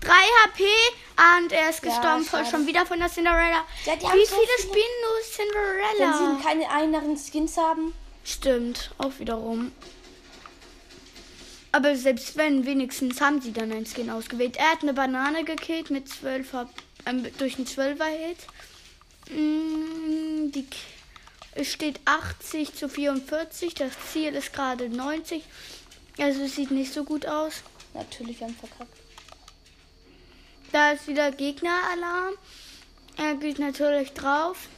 3 0.00 0.12
HP. 0.44 0.64
Und 1.38 1.52
er 1.52 1.70
ist 1.70 1.84
Ja, 1.84 1.90
gestorben, 1.90 2.24
voll 2.24 2.40
schade. 2.40 2.50
schon 2.50 2.66
wieder 2.66 2.86
von 2.86 2.98
der 2.98 3.08
Cinderella. 3.10 3.64
Ja, 3.84 3.92
Wie 3.94 4.00
so 4.00 4.08
viele 4.08 4.24
viele- 4.26 4.58
spielen 4.58 4.96
nur 5.02 5.16
Wenn 5.98 6.08
Cinderella? 6.08 6.36
sie 6.38 6.42
keine 6.44 6.68
anderen 6.70 7.16
Skins 7.16 7.56
haben. 7.56 7.94
Stimmt, 8.24 8.90
auch 8.98 9.12
wiederum. 9.18 9.70
Aber 11.72 11.94
selbst 11.94 12.36
wenn, 12.36 12.64
wenigstens 12.64 13.20
haben 13.20 13.40
sie 13.40 13.52
dann 13.52 13.70
ein 13.70 13.84
Skin 13.86 14.08
ausgewählt. 14.10 14.56
Er 14.56 14.70
hat 14.72 14.82
eine 14.82 14.94
Banane 14.94 15.44
gekillt 15.44 15.90
mit 15.90 16.08
12 16.08 16.52
Hab- 16.54 16.70
ähm, 17.06 17.26
durch 17.38 17.56
einen 17.56 17.66
12er-Hit. 17.66 18.38
Mm, 19.30 20.50
die, 20.52 20.66
es 21.54 21.72
steht 21.72 22.00
80 22.04 22.74
zu 22.74 22.88
44. 22.88 23.74
Das 23.74 23.92
Ziel 24.12 24.34
ist 24.34 24.52
gerade 24.52 24.88
90. 24.88 25.42
Also 26.18 26.42
es 26.42 26.56
sieht 26.56 26.70
nicht 26.70 26.92
so 26.92 27.04
gut 27.04 27.26
aus. 27.26 27.62
Natürlich 27.94 28.42
haben 28.42 28.54
verkackt. 28.54 28.96
Da 30.72 30.92
ist 30.92 31.06
wieder 31.06 31.30
Gegneralarm. 31.32 32.34
Er 33.16 33.34
geht 33.36 33.58
natürlich 33.58 34.12
drauf. 34.12 34.68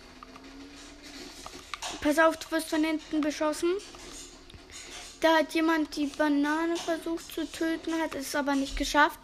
Pass 2.00 2.18
auf, 2.18 2.36
du 2.36 2.50
wirst 2.52 2.68
von 2.68 2.84
hinten 2.84 3.20
beschossen. 3.20 3.72
Da 5.20 5.38
hat 5.38 5.54
jemand 5.54 5.96
die 5.96 6.06
Banane 6.06 6.76
versucht 6.76 7.32
zu 7.32 7.50
töten, 7.50 7.92
hat 8.00 8.14
es 8.14 8.36
aber 8.36 8.54
nicht 8.54 8.76
geschafft. 8.76 9.18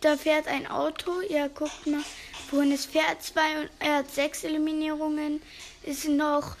Da 0.00 0.16
fährt 0.16 0.46
ein 0.48 0.66
Auto. 0.66 1.20
Er 1.28 1.48
guckt 1.48 1.86
mal, 1.86 2.02
wohin 2.50 2.72
es 2.72 2.86
fährt. 2.86 3.22
Zwei 3.22 3.60
und 3.60 3.70
er 3.78 3.96
hat 3.96 4.10
sechs 4.10 4.44
Eliminierungen. 4.44 5.42
Es 5.82 6.02
sind 6.02 6.16
noch 6.16 6.56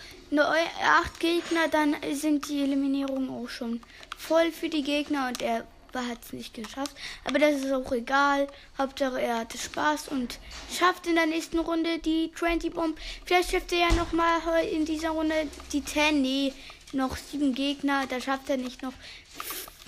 acht 0.82 1.20
Gegner, 1.20 1.68
dann 1.68 1.96
sind 2.12 2.48
die 2.48 2.62
Eliminierungen 2.62 3.30
auch 3.30 3.48
schon 3.48 3.82
voll 4.16 4.52
für 4.52 4.68
die 4.68 4.82
Gegner 4.82 5.28
und 5.28 5.42
er 5.42 5.66
hat 5.92 6.18
es 6.24 6.32
nicht 6.32 6.54
geschafft. 6.54 6.94
Aber 7.24 7.38
das 7.38 7.56
ist 7.56 7.72
auch 7.72 7.90
egal. 7.90 8.46
Hauptsache 8.78 9.20
er 9.20 9.40
hatte 9.40 9.58
Spaß 9.58 10.08
und 10.08 10.38
schafft 10.72 11.06
in 11.06 11.16
der 11.16 11.26
nächsten 11.26 11.58
Runde 11.58 11.98
die 11.98 12.30
20 12.32 12.72
Bomb. 12.72 12.96
Vielleicht 13.24 13.50
schafft 13.50 13.72
er 13.72 13.88
ja 13.88 13.94
noch 13.94 14.12
mal 14.12 14.38
in 14.70 14.84
dieser 14.84 15.10
Runde 15.10 15.34
die 15.72 15.84
10. 15.84 16.22
Nee, 16.22 16.52
noch 16.92 17.16
sieben 17.16 17.54
Gegner. 17.54 18.06
Da 18.08 18.20
schafft 18.20 18.48
er 18.50 18.56
nicht 18.56 18.82
noch 18.82 18.92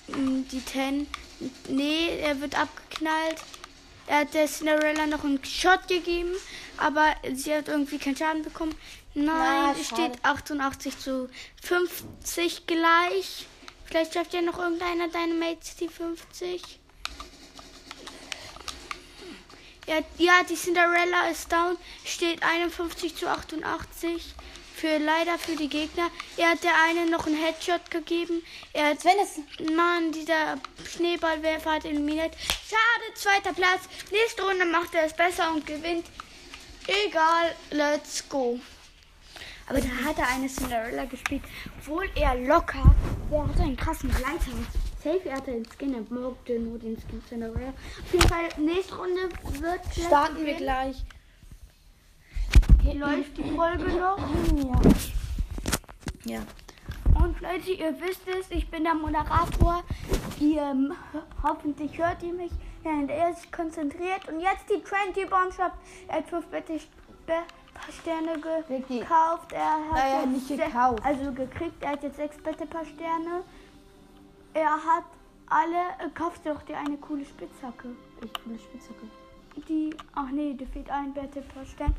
die 0.09 0.65
10. 0.65 1.07
Nee, 1.69 2.19
er 2.21 2.41
wird 2.41 2.59
abgeknallt. 2.59 3.43
Er 4.07 4.21
hat 4.21 4.35
der 4.35 4.47
Cinderella 4.47 5.07
noch 5.07 5.25
einen 5.25 5.45
Shot 5.45 5.89
gegeben, 5.89 6.33
aber 6.77 7.15
sie 7.35 7.55
hat 7.55 7.69
irgendwie 7.69 7.99
keinen 7.99 8.17
Schaden 8.17 8.43
bekommen. 8.43 8.75
Nein, 9.15 9.27
Na, 9.27 9.73
es 9.73 9.89
steht 9.89 10.25
88 10.25 10.99
zu 10.99 11.29
50 11.63 12.67
gleich. 12.67 13.47
Vielleicht 13.85 14.15
schafft 14.15 14.33
ja 14.33 14.41
noch 14.41 14.59
irgendeiner 14.59 15.09
deine 15.09 15.35
Mates 15.35 15.77
die 15.77 15.89
50. 15.89 16.81
Ja, 19.87 19.99
ja, 20.17 20.43
die 20.49 20.55
Cinderella 20.55 21.29
ist 21.31 21.53
down. 21.53 21.77
Steht 22.05 22.43
51 22.43 23.17
zu 23.17 23.29
88. 23.29 24.35
Für 24.83 24.99
leider 24.99 25.39
für 25.39 25.55
die 25.55 25.69
Gegner. 25.69 26.11
Er 26.37 26.51
hat 26.51 26.65
der 26.65 26.73
eine 26.83 27.09
noch 27.09 27.25
einen 27.29 27.37
Headshot 27.37 27.89
gegeben. 27.89 28.43
Er 28.73 28.87
hat 28.87 29.01
Sven 29.01 29.13
ist. 29.23 29.71
Mann, 29.77 30.11
dieser 30.11 30.59
Schneeballwerfer 30.85 31.75
hat 31.75 31.85
eliminiert. 31.85 32.35
Schade, 32.69 33.15
zweiter 33.15 33.53
Platz. 33.53 33.83
Nächste 34.11 34.43
Runde 34.43 34.65
macht 34.65 34.93
er 34.97 35.05
es 35.05 35.13
besser 35.13 35.53
und 35.55 35.65
gewinnt. 35.65 36.07
Egal, 37.07 37.55
let's 37.71 38.29
go. 38.29 38.59
Aber 39.69 39.81
da 39.81 39.87
hat 40.05 40.19
er 40.19 40.27
eine 40.27 40.49
Cinderella 40.49 41.05
gespielt. 41.05 41.45
Obwohl 41.79 42.11
er 42.17 42.35
locker. 42.35 42.93
Der 43.31 43.47
hatte 43.47 43.63
einen 43.63 43.77
krassen 43.77 44.11
Gleiter. 44.11 44.51
Safe, 45.01 45.29
er 45.29 45.37
hatte 45.37 45.53
den 45.53 45.65
Skin, 45.65 45.95
er 45.95 46.13
mochte 46.13 46.59
nur 46.59 46.81
den 46.81 46.97
Skin 46.97 47.23
Cinderella. 47.29 47.69
Auf 47.69 48.13
jeden 48.13 48.29
Fall, 48.29 48.49
nächste 48.57 48.97
Runde 48.97 49.29
wird 49.61 49.81
Starten 49.95 50.45
wir 50.45 50.55
gleich. 50.55 51.05
Hier 52.93 53.01
läuft 53.01 53.39
die 53.39 53.45
Folge 53.45 53.89
noch. 53.89 54.19
Ja. 54.65 54.81
Ja. 56.25 56.41
Und 57.15 57.41
Leute, 57.41 57.71
ihr 57.71 57.99
wisst 58.01 58.29
es, 58.29 58.51
ich 58.51 58.71
bin 58.71 58.85
der 58.85 58.95
Moderator. 58.95 59.83
Ihr 60.39 60.61
ähm, 60.61 60.93
hoffentlich 61.43 61.97
hört 61.97 62.23
ihr 62.23 62.35
mich, 62.35 62.53
während 62.83 63.11
er 63.11 63.33
sich 63.33 63.51
konzentriert. 63.51 64.29
Und 64.29 64.41
jetzt 64.41 64.69
die 64.69 64.85
20 64.85 65.31
Bombshop. 65.31 65.73
Er 66.07 66.19
hat 66.19 66.29
fünf 66.29 66.47
Bitte 66.49 66.75
paar 67.27 67.45
Sterne 68.03 68.35
gekauft. 68.39 69.53
Er 69.53 69.73
hat 69.73 69.93
Naja, 69.93 70.27
nicht 70.27 70.49
gekauft. 70.49 71.03
Also 71.03 71.33
gekriegt. 71.33 71.83
Er 71.83 71.93
hat 71.93 72.03
jetzt 72.03 72.17
sechs 72.17 72.37
Bitte 72.37 72.67
paar 72.67 72.85
Sterne. 72.85 73.43
Er 74.53 74.71
hat 74.71 75.05
alle. 75.49 76.07
Äh, 76.07 76.11
kauft 76.15 76.45
doch 76.45 76.61
dir 76.63 76.77
eine 76.77 76.99
coole 76.99 77.25
Spitzhacke. 77.25 77.89
Ich 78.23 78.47
will 78.47 78.59
Spitzhacke. 78.59 79.07
Die. 79.69 79.95
Ach 80.15 80.31
nee, 80.31 80.55
da 80.59 80.65
fehlt 80.67 80.91
ein 80.91 81.13
Bitte 81.13 81.43
paar 81.43 81.65
Stern. 81.65 81.95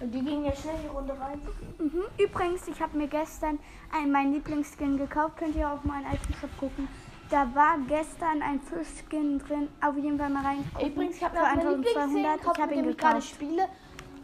Und 0.00 0.12
die 0.12 0.20
gingen 0.22 0.44
ja 0.44 0.54
schnell 0.54 0.74
die 0.82 0.88
Runde 0.88 1.12
rein. 1.18 1.40
Mhm. 1.78 2.02
Übrigens, 2.18 2.66
ich 2.68 2.80
habe 2.80 2.96
mir 2.98 3.06
gestern 3.06 3.58
ein, 3.92 4.10
mein 4.10 4.32
Lieblingsskin 4.32 4.96
gekauft. 4.98 5.36
Könnt 5.38 5.56
ihr 5.56 5.70
auf 5.70 5.84
meinen 5.84 6.04
alten 6.06 6.34
Shop 6.34 6.50
gucken. 6.58 6.88
Da 7.30 7.48
war 7.54 7.78
gestern 7.88 8.42
ein 8.42 8.60
Fischskin 8.60 9.38
drin. 9.38 9.68
Auf 9.80 9.96
jeden 9.96 10.18
Fall 10.18 10.30
mal 10.30 10.44
rein. 10.44 10.64
Übrigens, 10.84 11.16
ich 11.16 11.24
habe 11.24 11.34
meinen 11.36 11.58
1200. 11.60 11.76
Lieblingsskin 11.76 12.52
Ich 12.52 12.60
habe 12.60 12.74
ihn 12.74 12.88
ich 12.90 12.96
gerade 12.98 13.14
gekauft. 13.14 13.28
spiele. 13.34 13.68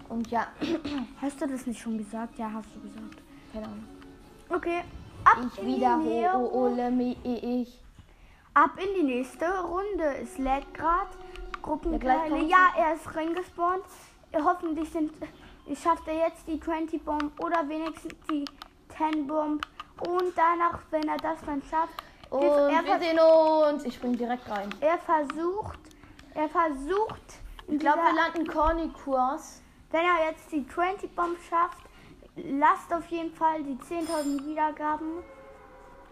Und 0.09 0.31
ja, 0.31 0.47
Hast 1.23 1.40
du 1.40 1.47
das 1.47 1.66
nicht 1.66 1.81
schon 1.81 1.97
gesagt? 1.99 2.38
Ja, 2.38 2.53
hast 2.53 2.68
du 2.75 2.81
gesagt. 2.81 3.16
keine 3.53 3.66
Ahnung. 3.66 3.85
Okay. 4.51 4.83
Ab 5.25 5.38
Ich 5.47 5.59
in 5.59 5.66
die 5.68 5.81
wiederhole 5.81 6.90
mich. 6.90 7.16
Ich. 7.25 7.81
Ab 8.55 8.73
in 8.77 9.01
die 9.01 9.05
nächste 9.14 9.47
Runde. 9.62 10.16
Es 10.21 10.37
lädt 10.38 10.73
gerade. 10.75 11.09
Gruppenteile. 11.62 12.42
Ja, 12.44 12.72
er 12.77 12.94
ist 12.94 13.14
reingespawnt. 13.14 13.85
Hoffentlich 14.44 14.90
sind, 14.90 15.12
schafft 15.83 16.09
er 16.09 16.14
jetzt 16.29 16.46
die 16.48 16.59
20 16.59 17.05
Bomb 17.05 17.33
oder 17.42 17.68
wenigstens 17.68 18.14
die 18.31 18.44
10 18.96 19.27
Bomb. 19.27 19.66
Und 20.01 20.33
danach, 20.37 20.81
wenn 20.90 21.07
er 21.09 21.16
das 21.18 21.38
dann 21.46 21.62
schafft, 21.70 21.94
Und 22.31 22.42
er, 22.42 22.85
wir 22.85 22.98
sehen 22.98 23.18
uns. 23.75 23.85
Ich 23.85 23.94
spring 23.94 24.16
direkt 24.16 24.48
rein. 24.51 24.68
er 24.81 24.98
versucht, 24.98 25.79
er 26.35 26.48
versucht, 26.48 27.20
Ich 27.68 27.79
glaube, 27.79 27.98
wir 27.98 28.14
landen 28.14 28.46
Corny-Kurs. 28.46 29.61
wenn 29.90 30.01
er 30.05 30.31
jetzt 30.31 30.51
die 30.51 30.66
20 30.66 31.14
Bomb 31.14 31.37
schafft, 31.48 31.83
lasst 32.37 32.92
auf 32.92 33.07
jeden 33.09 33.33
Fall 33.35 33.62
die 33.62 33.77
10.000 33.77 34.46
Wiedergaben. 34.46 35.18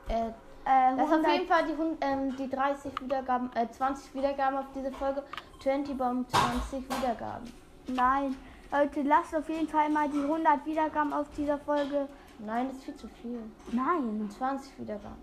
Äh, 0.09 0.31
Äh, 0.71 0.97
das 0.97 0.99
ist 0.99 1.03
auf 1.05 1.11
100 1.25 1.33
jeden 1.33 1.49
Fall 1.49 1.65
die, 1.67 2.05
ähm, 2.05 2.37
die 2.37 2.49
30 2.49 3.01
Wiedergaben, 3.01 3.51
äh, 3.57 3.69
20 3.69 4.15
Wiedergaben 4.15 4.59
auf 4.59 4.67
diese 4.75 4.93
Folge. 4.93 5.23
20 5.61 5.99
Bomb 5.99 6.29
20 6.31 6.85
Wiedergaben. 6.89 7.53
Nein, 7.89 8.37
Leute, 8.71 9.03
lasst 9.03 9.35
auf 9.35 9.49
jeden 9.49 9.69
Fall 9.69 9.91
mal 9.91 10.09
die 10.09 10.23
100 10.23 10.65
Wiedergaben 10.65 11.13
auf 11.13 11.27
dieser 11.37 11.59
Folge. 11.59 12.09
Nein, 12.39 12.69
das 12.69 12.77
ist 12.77 12.85
viel 12.85 12.97
zu 12.97 13.09
viel. 13.09 13.41
Nein, 13.73 14.31
20 14.31 14.79
Wiedergaben. 14.79 15.19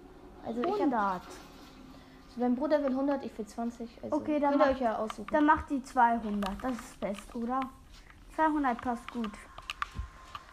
Also 0.45 0.59
ich 0.59 0.67
habe 0.67 0.79
100. 0.81 1.21
Mein 2.35 2.55
Bruder 2.55 2.79
will 2.83 2.89
100, 2.91 3.25
ich 3.25 3.35
will 3.37 3.47
20. 3.47 3.89
Also 4.03 4.15
Okay, 4.17 4.39
dann 4.39 4.51
könnt 4.51 4.61
ihr 4.61 4.65
mach- 4.67 4.75
euch 4.75 4.81
ja 4.81 4.95
aussuchen. 4.97 5.27
Dann 5.31 5.45
macht 5.45 5.69
die 5.71 5.81
200. 5.81 6.51
Das 6.61 6.71
ist 6.73 6.99
best, 6.99 7.33
oder? 7.35 7.59
200 8.35 8.79
passt 8.81 9.11
gut. 9.11 9.31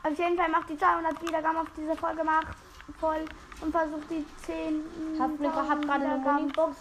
Auf 0.03 0.19
jeden 0.19 0.37
Fall 0.39 0.51
macht 0.51 0.71
die 0.71 0.79
200 0.79 1.21
Wiedergaben 1.23 1.59
auf 1.59 1.67
diese 1.77 1.95
Folge 1.97 2.25
macht 2.25 2.57
voll. 2.99 3.25
Und 3.65 3.73
versuch 3.73 4.01
die 4.11 4.25
10. 4.45 5.19
Hab 5.19 5.41
ne- 5.41 5.53
hab 5.55 5.81
gerade 5.83 6.05
eine 6.05 6.19
Monibox 6.19 6.77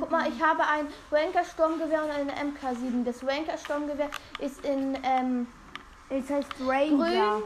Guck 0.00 0.10
mal, 0.10 0.26
ich 0.28 0.42
habe 0.42 0.62
ein 0.62 0.86
Ranker 1.12 1.44
Sturmgewehr 1.44 2.04
und 2.04 2.10
eine 2.10 2.32
MK7. 2.32 3.04
Das 3.04 3.22
Ranker 3.26 3.58
Sturmgewehr 3.58 4.08
ist 4.38 4.64
in 4.64 4.96
ähm, 5.02 5.46
Es 6.08 6.30
heißt 6.30 6.50
Ranger. 6.66 7.42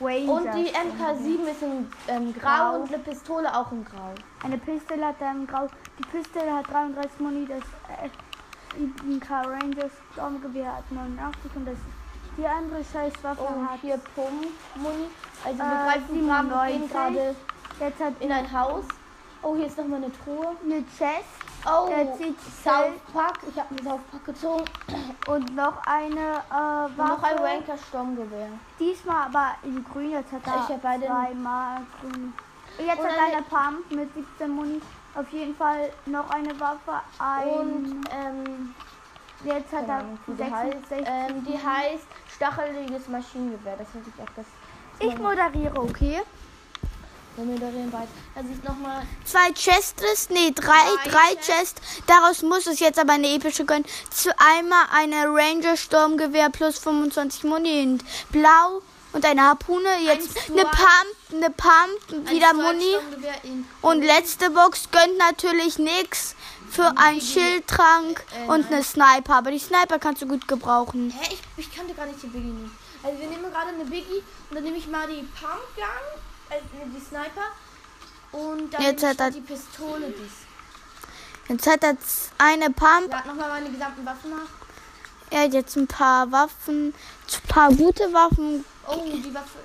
Ranger. 0.00 0.32
und 0.32 0.44
die 0.54 0.68
MK7 0.72 1.50
ist 1.50 1.62
in 1.62 1.90
ähm, 2.08 2.34
Grau 2.38 2.48
Grau. 2.72 2.74
und 2.80 2.88
eine 2.92 2.98
Pistole 3.02 3.54
auch 3.56 3.72
in 3.72 3.84
Grau. 3.84 4.12
Eine 4.44 4.58
Pistole 4.58 5.06
hat 5.06 5.16
dann 5.20 5.46
grau. 5.46 5.66
Die 5.98 6.04
Pistole 6.04 6.52
hat 6.54 6.70
33 6.70 7.18
Muni, 7.20 7.46
das 7.46 7.62
äh, 7.98 8.08
ein 8.78 9.20
K 9.20 9.40
Rangers 9.40 9.90
Sturmgewehr 10.12 10.76
hat 10.76 10.92
89 10.92 11.50
und 11.56 11.64
das 11.66 11.76
die 12.36 12.46
andere 12.46 12.84
Scheißwaffe 12.84 13.40
Und 13.42 13.66
hat. 13.70 13.80
hier 13.80 13.98
Pump-Muni. 14.14 15.06
Also 15.42 15.58
wir 15.58 15.64
Äh, 15.64 15.84
greifen 15.86 16.88
gerade 16.90 17.34
wir 17.78 17.90
gehen 17.90 17.98
97. 17.98 17.98
gerade 17.98 17.98
Jetzt 17.98 18.00
hat 18.00 18.14
in 18.20 18.32
ein 18.32 18.52
Haus. 18.52 18.84
Oh, 19.42 19.54
hier 19.54 19.66
ist 19.66 19.78
nochmal 19.78 20.02
eine 20.02 20.12
Truhe. 20.24 20.56
eine 20.64 20.82
Chest 20.98 21.28
Oh, 21.68 21.88
zieht 22.16 22.36
South 22.62 22.94
Park. 23.12 23.38
Ich 23.50 23.58
habe 23.58 23.68
einen 23.70 23.84
South 23.84 24.00
Park 24.10 24.24
gezogen. 24.24 24.64
und 25.26 25.54
noch 25.56 25.84
eine 25.86 26.20
äh, 26.50 26.84
Und 26.86 26.96
noch 26.98 27.22
ein 27.22 27.38
Ranker 27.38 27.76
Sturmgewehr. 27.88 28.48
Diesmal 28.78 29.26
aber 29.26 29.50
in 29.64 29.84
grün, 29.84 30.10
jetzt 30.12 30.32
hat 30.32 30.46
er 30.46 30.54
Ich 30.64 30.68
hab 30.74 30.82
beide- 30.82 31.06
zweimal 31.06 31.80
grün. 32.00 32.32
Jetzt 32.78 32.98
Und 32.98 33.06
hat 33.06 33.18
eine- 33.18 33.32
er 33.34 33.42
Pump 33.42 33.90
mit 33.90 34.14
17 34.14 34.50
Muni. 34.50 34.80
Auf 35.14 35.28
jeden 35.30 35.56
Fall 35.56 35.90
noch 36.06 36.28
eine 36.30 36.58
Waffe. 36.60 37.00
Ein, 37.18 37.48
Und 37.48 38.04
ähm, 38.12 38.74
jetzt 39.44 39.72
hat 39.72 39.88
er 39.88 40.04
die 40.26 40.44
heißt. 40.44 40.88
66. 40.88 41.06
Ähm, 41.08 41.44
die 41.44 41.54
heißt 41.58 42.06
stacheliges 42.34 43.08
Maschinengewehr. 43.08 43.76
Das 43.78 43.88
hätte 43.94 44.10
ich 44.14 44.22
auch 44.22 44.32
das. 44.36 44.46
ich 45.00 45.18
moderiere, 45.18 45.80
okay? 45.80 46.22
Wir 47.36 47.44
moderieren 47.44 47.92
weiter. 47.92 48.08
Also 48.34 48.48
nochmal. 48.64 49.02
Zwei 49.24 49.52
Chests, 49.52 50.30
nee, 50.30 50.50
drei, 50.54 50.72
Drei 51.04 51.10
drei 51.10 51.34
Chests. 51.42 51.80
Daraus 52.06 52.42
muss 52.42 52.66
es 52.66 52.80
jetzt 52.80 52.98
aber 52.98 53.12
eine 53.14 53.28
epische 53.34 53.64
gönnen. 53.64 53.84
Zu 54.10 54.30
einmal 54.38 54.84
eine 54.92 55.26
Ranger 55.26 55.76
Sturmgewehr 55.76 56.48
plus 56.50 56.78
25 56.78 57.44
Muni 57.44 57.82
in 57.82 58.02
blau 58.30 58.80
und 59.12 59.24
eine 59.26 59.42
Harpune. 59.42 59.88
Jetzt 60.04 60.36
Ein 60.48 60.58
eine. 60.60 60.64
Pump, 60.64 61.16
eine 61.32 61.50
Pump, 61.50 62.30
wieder 62.30 62.54
Muni. 62.54 62.84
Sturmgewehr 62.90 63.44
in 63.44 63.66
Und 63.82 64.02
letzte 64.02 64.50
Box 64.50 64.88
gönnt 64.90 65.18
natürlich 65.18 65.78
nix 65.78 66.34
für 66.70 66.96
einen 66.96 67.20
Schildtrank 67.20 68.24
Äh, 68.34 68.50
und 68.50 68.72
eine 68.72 68.82
Sniper. 68.82 69.34
Aber 69.36 69.50
die 69.50 69.58
Sniper 69.58 69.98
kannst 69.98 70.22
du 70.22 70.26
gut 70.26 70.48
gebrauchen. 70.48 71.10
Hä? 71.18 71.34
Ich, 71.34 71.66
ich 71.66 71.74
kannte 71.76 71.92
gar 71.94 72.06
nicht 72.06 72.22
die 72.22 72.28
Biggie. 72.28 72.70
Also 73.02 73.20
wir 73.20 73.28
nehmen 73.28 73.52
gerade 73.52 73.68
eine 73.68 73.84
Biggie 73.84 74.22
und 74.50 74.56
dann 74.56 74.64
nehme 74.64 74.78
ich 74.78 74.88
mal 74.88 75.06
die 75.06 75.22
Pumpgun, 75.22 75.84
also 76.50 76.64
die 76.94 77.00
Sniper. 77.00 77.48
Und 78.32 78.72
dann 78.74 78.82
Jetzt 78.82 79.04
hat 79.04 79.20
er- 79.20 79.30
die 79.30 79.40
Pistole. 79.40 80.08
Dies. 80.08 80.32
Jetzt 81.48 81.66
hat 81.66 81.82
er 81.84 81.96
eine 82.38 82.70
Pump. 82.70 83.08
Sag 83.10 83.26
nochmal 83.26 83.48
meine 83.48 83.70
gesamten 83.70 84.04
Waffen 84.04 84.30
nach. 84.30 84.48
Er 85.30 85.42
hat 85.44 85.52
jetzt 85.54 85.76
ein 85.76 85.86
paar 85.86 86.30
Waffen, 86.30 86.88
ein 86.88 87.48
paar 87.48 87.72
gute 87.72 88.12
Waffen. 88.12 88.64
Oh, 88.86 89.02
die 89.04 89.34
Waffe. 89.34 89.58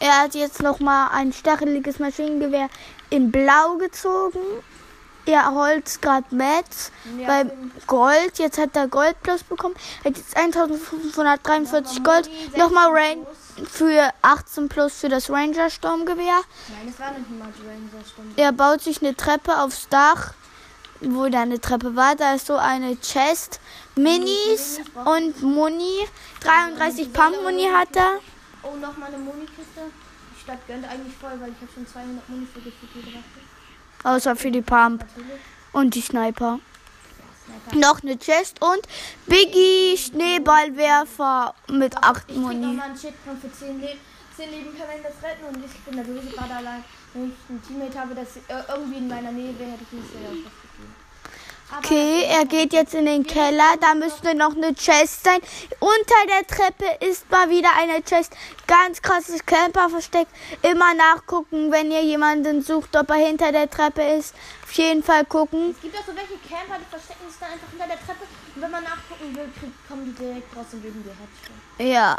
Er 0.00 0.22
hat 0.22 0.34
jetzt 0.34 0.60
noch 0.62 0.80
mal 0.80 1.08
ein 1.12 1.32
stacheliges 1.32 1.98
Maschinengewehr 1.98 2.68
in 3.10 3.30
Blau 3.30 3.76
gezogen. 3.78 4.40
Er 5.26 5.52
holt 5.52 6.02
gerade 6.02 6.34
Mets 6.34 6.90
Ja, 7.18 7.26
bei. 7.26 7.50
Gold. 7.86 8.38
Jetzt 8.38 8.58
hat 8.58 8.74
er 8.74 8.88
Gold 8.88 9.20
plus 9.22 9.42
bekommen. 9.44 9.74
Hat 10.04 10.16
jetzt 10.16 10.36
1543 10.36 11.98
Nochmal 11.98 12.22
Gold. 12.22 12.28
Muni, 12.28 12.58
Nochmal 12.58 12.92
16 12.92 12.94
Rain 12.94 13.26
für 13.66 14.10
18 14.22 14.68
plus 14.68 14.94
für 14.94 15.08
das 15.08 15.30
Ranger 15.30 15.70
Sturmgewehr. 15.70 16.40
Nein, 16.68 16.86
das 16.86 16.98
war 17.00 17.12
nicht 17.16 17.30
mal 17.30 17.48
die 17.56 17.66
Ranger 17.66 18.04
Stunde. 18.04 18.32
Er 18.40 18.52
baut 18.52 18.80
sich 18.80 19.00
eine 19.02 19.14
Treppe 19.14 19.58
aufs 19.60 19.88
Dach, 19.88 20.34
wo 21.00 21.28
da 21.28 21.42
eine 21.42 21.60
Treppe 21.60 21.94
war. 21.94 22.16
Da 22.16 22.34
ist 22.34 22.46
so 22.46 22.56
eine 22.56 22.96
Chest, 23.00 23.60
Minis 23.94 24.80
und 25.04 25.42
Muni. 25.42 26.08
33 26.40 27.12
Pump-Muni 27.12 27.68
hat 27.72 27.94
er. 27.96 28.18
Oh, 28.64 28.74
nochmal 28.76 29.08
eine 29.08 29.18
Muni-Kiste. 29.18 29.82
Die 30.34 30.40
Stadt 30.40 30.66
gönnt 30.66 30.84
eigentlich 30.88 31.14
voll, 31.16 31.32
weil 31.40 31.50
ich 31.50 31.60
habe 31.60 31.70
schon 31.72 31.86
200 31.86 32.28
Muni 32.28 32.46
für 32.46 32.60
gefühlt 32.60 32.90
jede 32.94 33.08
Waffe. 33.18 33.41
Außer 34.04 34.36
für 34.36 34.50
die 34.50 34.62
Pump 34.62 35.00
Natürlich. 35.00 35.40
und 35.72 35.94
die 35.94 36.00
Sniper. 36.00 36.58
Noch 37.74 38.02
eine 38.02 38.18
Chest 38.18 38.60
und 38.60 38.80
Biggie 39.26 39.96
Schneeballwerfer 39.96 41.54
mit 41.68 41.96
8 41.96 42.16
Ich 42.18 42.26
krieg 42.34 42.36
Muni. 42.38 42.66
nochmal 42.66 42.88
einen 42.90 42.98
Shitcoin 42.98 43.38
für 43.40 43.52
10 43.52 43.80
Leben. 43.80 43.98
10 44.36 44.50
Leben 44.50 44.76
kann 44.78 44.86
man 44.88 45.02
das 45.02 45.22
retten 45.22 45.44
und 45.44 45.64
ich 45.64 45.72
bin 45.80 46.04
sowieso 46.04 46.36
gerade 46.36 46.54
allein. 46.54 46.84
Wenn 47.14 47.28
ich 47.30 47.34
ein 47.50 47.62
Teammate 47.62 47.98
habe, 47.98 48.14
das 48.14 48.36
äh, 48.36 48.62
irgendwie 48.72 48.98
in 48.98 49.08
meiner 49.08 49.32
Nähe 49.32 49.56
wäre, 49.58 49.72
hätte 49.72 49.84
ich 49.84 49.92
nicht 49.92 50.10
sehr 50.12 50.28
auf 50.30 50.36
das 50.44 50.52
Gefühl. 50.62 50.86
Aber 50.88 51.01
Okay, 51.78 52.24
er 52.28 52.44
geht 52.44 52.72
jetzt 52.74 52.94
in 52.94 53.06
den 53.06 53.26
Keller. 53.26 53.76
Da 53.80 53.94
müsste 53.94 54.34
noch 54.34 54.54
eine 54.54 54.74
Chest 54.74 55.24
sein. 55.24 55.40
Unter 55.80 56.26
der 56.28 56.46
Treppe 56.46 57.04
ist 57.06 57.30
mal 57.30 57.48
wieder 57.48 57.70
eine 57.78 58.02
Chest. 58.02 58.34
Ganz 58.66 59.00
krasses 59.00 59.44
Camper 59.46 59.88
versteckt. 59.88 60.30
Immer 60.60 60.92
nachgucken, 60.94 61.72
wenn 61.72 61.90
ihr 61.90 62.02
jemanden 62.02 62.62
sucht, 62.62 62.94
ob 62.94 63.08
er 63.10 63.16
hinter 63.16 63.52
der 63.52 63.70
Treppe 63.70 64.02
ist. 64.02 64.34
Auf 64.64 64.72
jeden 64.72 65.02
Fall 65.02 65.24
gucken. 65.24 65.70
Es 65.70 65.80
gibt 65.80 65.96
auch 65.96 66.04
so 66.04 66.12
welche 66.14 66.36
Camper, 66.46 66.78
die 66.78 66.90
verstecken 66.90 67.28
sich 67.28 67.38
dann 67.40 67.52
einfach 67.52 67.70
hinter 67.70 67.86
der 67.86 67.98
Treppe. 67.98 68.26
Und 68.54 68.62
wenn 68.62 68.70
man 68.70 68.84
nachgucken 68.84 69.34
will, 69.34 69.50
kommen 69.88 70.04
die 70.04 70.24
direkt 70.24 70.56
raus 70.56 70.66
und 70.72 70.82
geben 70.82 71.02
dir 71.02 71.10
Headshot. 71.10 71.90
Ja. 71.90 72.18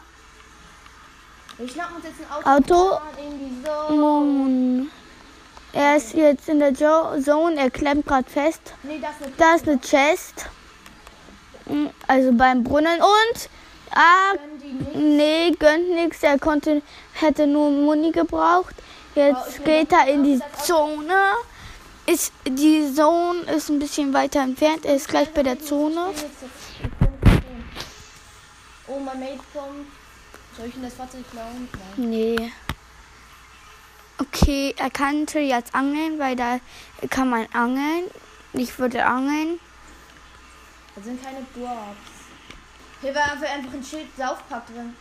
Wir 1.58 1.70
schnappen 1.70 1.98
uns 1.98 2.06
jetzt 2.06 2.22
ein 2.22 2.46
Auto. 2.48 2.74
Auto. 2.74 3.02
die 3.18 3.64
Zone. 3.64 3.96
Nun. 3.96 4.92
Er 5.74 5.98
ist 5.98 6.14
jetzt 6.14 6.48
in 6.50 6.60
der 6.60 6.72
Jo- 6.72 7.20
Zone. 7.22 7.58
Er 7.58 7.72
klemmt 7.72 8.06
gerade 8.06 8.30
fest. 8.30 8.62
Nee, 8.84 9.00
das. 9.02 9.12
Da 9.38 9.56
ist 9.56 9.68
eine 9.68 9.80
Chest. 9.82 10.46
Mm, 11.66 11.88
Also 12.08 12.32
beim 12.34 12.64
Brunnen. 12.64 13.00
Und. 13.02 13.50
Ah, 13.92 14.34
nee, 14.96 15.52
gönnt 15.60 15.90
nichts. 15.92 16.24
Er 16.24 16.40
konnte, 16.40 16.82
hätte 17.14 17.46
nur 17.48 17.70
Muni 17.72 18.12
gebraucht. 18.12 18.76
Jetzt 19.16 19.64
geht 19.66 19.92
er 19.92 20.08
in 20.08 20.24
die 20.24 20.40
Zone. 20.64 21.14
Ist, 22.06 22.34
die 22.48 22.92
Zone 22.94 23.40
ist 23.56 23.70
ein 23.70 23.80
bisschen 23.80 24.14
weiter 24.14 24.42
entfernt. 24.42 24.86
Er 24.86 24.96
ist 24.96 25.08
gleich 25.08 25.30
bei 25.32 25.44
der 25.44 25.60
Zone. 25.60 26.08
Oh, 28.88 29.00
mein 29.00 29.20
Mate 29.20 29.40
kommt. 29.54 29.88
Soll 30.58 30.68
ich 30.68 30.76
ihm 30.76 30.84
das 30.84 30.94
Fahrzeug 30.94 31.24
klauen? 31.32 31.70
Nein. 31.98 32.10
Nee. 32.10 32.52
Okay, 34.24 34.74
er 34.78 34.90
kannte 34.90 35.40
jetzt 35.40 35.76
angeln, 35.76 36.18
weil 36.20 36.36
da 36.36 36.60
kann 37.10 37.30
man 37.30 37.46
angeln. 37.54 38.10
Ich 38.54 38.78
würde 38.80 39.06
angeln. 39.06 39.60
Da 40.96 41.02
sind 41.02 41.22
keine 41.22 41.46
Dwarfs. 41.56 41.98
Hier 43.02 43.14
war 43.16 43.32
einfach 43.32 43.50
einfach 43.50 43.74
ein 43.74 43.84
Schild 43.84 44.08
Saufpack 44.16 44.66
drin. 44.68 44.96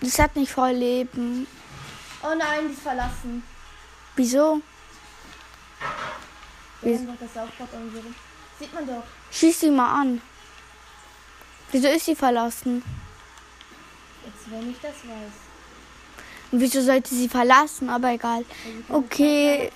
Das 0.00 0.18
hat 0.18 0.36
nicht 0.36 0.52
voll 0.52 0.72
Leben. 0.72 1.46
Oh 2.22 2.34
nein, 2.36 2.66
die 2.68 2.72
ist 2.72 2.82
verlassen. 2.82 3.42
Wieso? 4.16 4.60
Wir 6.82 6.98
haben 6.98 7.06
doch 7.06 7.14
das 7.20 7.34
Saufpack 7.34 7.68
rum. 7.72 8.14
Sieht 8.58 8.74
man 8.74 8.86
doch. 8.86 9.04
Schieß 9.30 9.60
sie 9.60 9.70
mal 9.70 10.02
an. 10.02 10.20
Wieso 11.70 11.88
ist 11.88 12.04
sie 12.04 12.16
verlassen? 12.16 12.82
Wenn 14.50 14.70
ich 14.70 14.76
das 14.80 14.92
weiß. 14.92 15.32
Und 16.50 16.60
wieso 16.60 16.80
sollte 16.80 17.14
sie 17.14 17.28
verlassen? 17.28 17.90
Aber 17.90 18.10
egal. 18.10 18.44
Keine 18.88 18.98
Okay. 18.98 19.70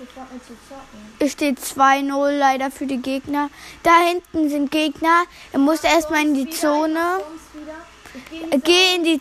Es 1.19 1.33
steht 1.33 1.59
2-0 1.59 2.39
leider 2.39 2.71
für 2.71 2.87
die 2.87 2.97
Gegner. 2.97 3.51
Da 3.83 3.91
hinten 4.01 4.49
sind 4.49 4.71
Gegner. 4.71 5.25
Er 5.53 5.59
muss 5.59 5.85
erstmal 5.85 6.23
in 6.23 6.35
die 6.35 6.49
Zone. 6.49 7.21
geh 8.65 8.95
in 8.97 9.05
die 9.05 9.21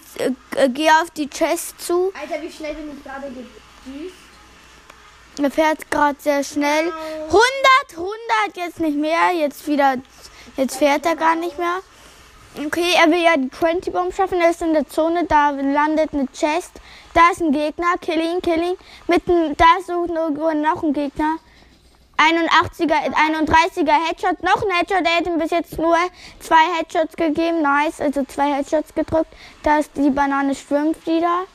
Äh, 0.56 0.70
Geh 0.70 0.88
äh, 0.88 0.92
auf 1.02 1.12
die 1.12 1.30
Chest 1.30 1.82
zu. 1.82 2.14
Alter, 2.20 2.42
wie 2.42 2.52
schnell 2.52 2.74
bin 2.76 2.98
ich 2.98 3.04
gerade 3.04 3.28
gedüst? 3.28 4.16
Er 5.42 5.52
fährt 5.52 5.90
gerade 5.90 6.20
sehr 6.20 6.44
schnell. 6.44 6.86
100, 6.86 7.42
100, 7.92 8.12
jetzt 8.56 8.80
nicht 8.80 8.98
mehr. 8.98 9.34
Jetzt 9.34 9.68
wieder, 9.68 9.96
jetzt 10.56 10.78
fährt 10.78 11.06
er 11.06 11.16
gar 11.16 11.36
nicht 11.36 11.58
mehr. 11.58 11.80
Okay, 12.54 12.96
er 13.02 13.10
will 13.10 13.24
ja 13.24 13.38
die 13.38 13.50
20 13.50 13.94
Bomb 13.94 14.14
schaffen. 14.14 14.42
Er 14.42 14.50
ist 14.50 14.62
in 14.62 14.74
der 14.74 14.86
Zone, 14.88 15.26
da 15.26 15.52
landet 15.52 16.14
eine 16.14 16.28
Chest. 16.28 16.82
Da 17.14 17.32
ist 17.32 17.42
ein 17.42 17.54
Gegner. 17.54 17.98
Kill 18.02 18.20
ihn, 18.20 18.42
kill 18.42 18.62
ihn. 18.62 18.78
Mitten, 19.08 19.56
da 19.56 19.66
ist 19.80 19.88
irgendwo 19.88 20.52
noch 20.52 20.84
ein 20.84 20.92
Gegner. 20.92 21.38
81er, 22.18 23.14
31er 23.14 24.08
Headshot. 24.08 24.44
Noch 24.44 24.64
ein 24.64 24.76
Headshot. 24.76 25.06
Er 25.06 25.18
hat 25.18 25.28
ihm 25.28 25.38
bis 25.38 25.52
jetzt 25.52 25.78
nur 25.78 25.96
zwei 26.40 26.78
Headshots 26.78 27.16
gegeben. 27.16 27.62
Nice, 27.62 28.02
also 28.02 28.26
zwei 28.26 28.54
Headshots 28.54 28.94
gedrückt. 28.94 29.34
Da 29.64 29.80
ist 29.80 29.92
die 29.96 30.10
Banane 30.10 30.54
schwimmt 30.54 31.08
wieder. 31.08 31.46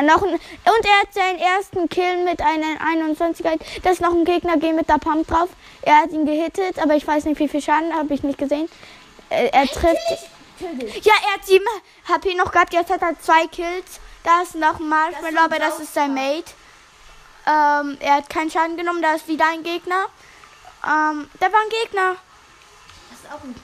Noch 0.00 0.22
ein, 0.22 0.30
und 0.30 0.38
er 0.84 1.00
hat 1.00 1.12
seinen 1.12 1.40
ersten 1.40 1.88
Kill 1.88 2.24
mit 2.24 2.40
einem 2.40 2.78
21er. 2.78 3.58
Da 3.82 3.90
ist 3.90 4.00
noch 4.00 4.12
ein 4.12 4.24
Gegner, 4.24 4.56
geh 4.56 4.72
mit 4.72 4.88
der 4.88 4.98
Pump 4.98 5.26
drauf. 5.26 5.48
Er 5.82 5.96
hat 5.96 6.12
ihn 6.12 6.24
gehittet, 6.24 6.80
aber 6.80 6.94
ich 6.94 7.04
weiß 7.04 7.24
nicht, 7.24 7.40
wie 7.40 7.48
viel 7.48 7.60
Schaden 7.60 7.92
habe 7.92 8.14
ich 8.14 8.22
nicht 8.22 8.38
gesehen. 8.38 8.68
Äh, 9.30 9.48
er 9.48 9.66
trifft. 9.66 10.28
Ja, 10.60 11.14
er 11.26 11.34
hat 11.34 11.46
7 11.46 11.64
HP 12.08 12.34
noch 12.34 12.50
gehabt. 12.50 12.72
Jetzt 12.72 12.90
hat 12.90 13.02
er 13.02 13.18
zwei 13.20 13.46
Kills. 13.46 14.00
Da 14.24 14.42
ist 14.42 14.54
noch 14.54 14.80
ein 14.80 14.88
Marshmallow, 14.88 15.40
aber 15.40 15.58
das 15.58 15.78
ist 15.78 15.94
sein 15.94 16.14
Mate. 16.14 16.52
Ähm, 17.46 17.96
er 18.00 18.16
hat 18.16 18.28
keinen 18.28 18.50
Schaden 18.50 18.76
genommen. 18.76 19.00
Da 19.00 19.14
ist 19.14 19.28
wieder 19.28 19.46
ein 19.46 19.62
Gegner. 19.62 20.06
Ähm, 20.84 21.30
da 21.40 21.52
war 21.52 21.60
ein 21.60 21.70
Gegner. 21.82 22.16
Das 23.10 23.20
ist 23.20 23.32
auch 23.32 23.44
ein. 23.44 23.54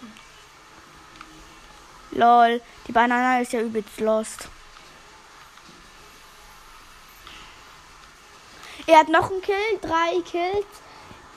Lol, 2.13 2.63
die 2.87 2.93
Banane 2.93 3.43
ist 3.43 3.53
ja 3.53 3.61
übelst 3.61 3.99
lost. 3.99 4.49
Er 8.87 8.99
hat 8.99 9.09
noch 9.09 9.31
einen 9.31 9.43
Kill, 9.43 9.79
drei 9.81 10.21
Kills. 10.25 10.67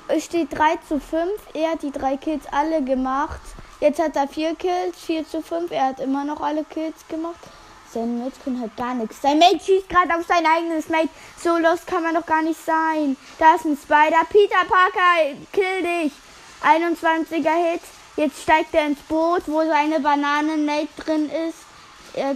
Es 0.10 0.26
steht 0.26 0.58
3 0.58 0.78
zu 0.88 1.00
5. 1.00 1.32
Er 1.54 1.72
hat 1.72 1.82
die 1.82 1.92
drei 1.92 2.18
Kills 2.18 2.46
alle 2.52 2.84
gemacht. 2.84 3.42
Jetzt 3.80 4.00
hat 4.00 4.16
er 4.16 4.28
vier 4.28 4.56
Kills, 4.56 4.98
4 5.06 5.28
zu 5.28 5.42
5. 5.42 5.72
Er 5.72 5.88
hat 5.88 6.00
immer 6.00 6.24
noch 6.24 6.42
alle 6.42 6.64
Kills 6.64 7.08
gemacht. 7.08 7.40
Sein 7.94 8.20
Mate 8.20 8.34
können 8.44 8.60
halt 8.60 8.76
gar 8.76 8.94
nichts. 8.94 9.22
Sein 9.22 9.40
Mate 9.40 9.60
schießt 9.64 9.88
gerade 9.88 10.16
auf 10.16 10.26
sein 10.28 10.46
eigenes 10.46 10.90
Mate. 10.90 11.10
So 11.42 11.58
lost 11.58 11.88
kann 11.88 12.04
man 12.04 12.16
doch 12.16 12.26
gar 12.26 12.42
nicht 12.42 12.60
sein. 12.64 13.16
Da 13.40 13.56
ist 13.56 13.66
ein 13.66 13.78
Spider. 13.78 14.26
Peter 14.30 14.66
Parker, 14.68 15.36
kill 15.54 15.82
dich. 15.82 16.12
21er 16.64 17.72
Hit. 17.72 17.82
Jetzt 18.18 18.42
steigt 18.42 18.74
er 18.74 18.88
ins 18.88 19.00
Boot, 19.02 19.44
wo 19.46 19.62
seine 19.64 20.00
Bananen-Mate 20.00 20.88
drin 20.98 21.30
ist. 21.30 21.60
Er, 22.14 22.36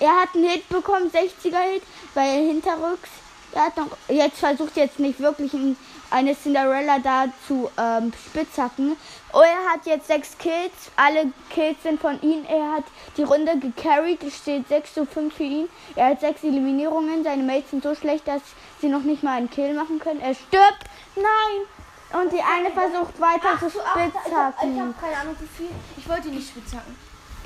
er 0.00 0.22
hat 0.22 0.34
einen 0.34 0.48
Hit 0.48 0.68
bekommen, 0.70 1.10
60er 1.10 1.72
Hit, 1.72 1.82
weil 2.14 2.28
er 2.28 2.46
hinterrücks. 2.46 3.10
Er 3.52 3.66
hat 3.66 3.76
noch, 3.76 3.88
jetzt 4.08 4.38
versucht 4.38 4.76
jetzt 4.76 4.98
nicht 4.98 5.20
wirklich 5.20 5.52
ein, 5.52 5.76
eine 6.10 6.34
Cinderella 6.36 6.98
da 6.98 7.26
zu 7.46 7.70
ähm, 7.78 8.12
spitzhacken. 8.28 8.96
Oh, 9.32 9.40
er 9.40 9.72
hat 9.72 9.86
jetzt 9.86 10.08
sechs 10.08 10.36
Kills. 10.38 10.90
Alle 10.96 11.32
Kills 11.50 11.82
sind 11.82 12.00
von 12.00 12.20
ihm. 12.22 12.44
Er 12.48 12.72
hat 12.72 12.84
die 13.16 13.22
Runde 13.22 13.58
gecarried. 13.58 14.22
Es 14.24 14.38
steht 14.38 14.68
6 14.68 14.94
zu 14.94 15.06
5 15.06 15.34
für 15.34 15.44
ihn. 15.44 15.68
Er 15.94 16.06
hat 16.10 16.20
sechs 16.20 16.42
Eliminierungen. 16.42 17.22
Seine 17.22 17.44
Mates 17.44 17.70
sind 17.70 17.82
so 17.84 17.94
schlecht, 17.94 18.26
dass 18.26 18.42
sie 18.80 18.88
noch 18.88 19.02
nicht 19.02 19.22
mal 19.22 19.36
einen 19.36 19.50
Kill 19.50 19.72
machen 19.74 20.00
können. 20.00 20.20
Er 20.20 20.34
stirbt. 20.34 20.84
Nein. 21.14 22.20
Und 22.20 22.32
die 22.32 22.42
eine 22.42 22.70
versucht 22.72 23.20
weiter 23.20 23.56
zu 23.60 23.68
Ich 23.68 23.84
habe 23.84 24.10
spitzhacken. 24.10 24.94
keine 25.00 25.16
Ahnung 25.16 25.36
wie 25.38 25.46
viel. 25.46 25.70
Ich 25.96 26.08
wollte 26.08 26.26
ihn 26.28 26.34
nicht 26.34 26.48
spitzhacken. 26.48 26.96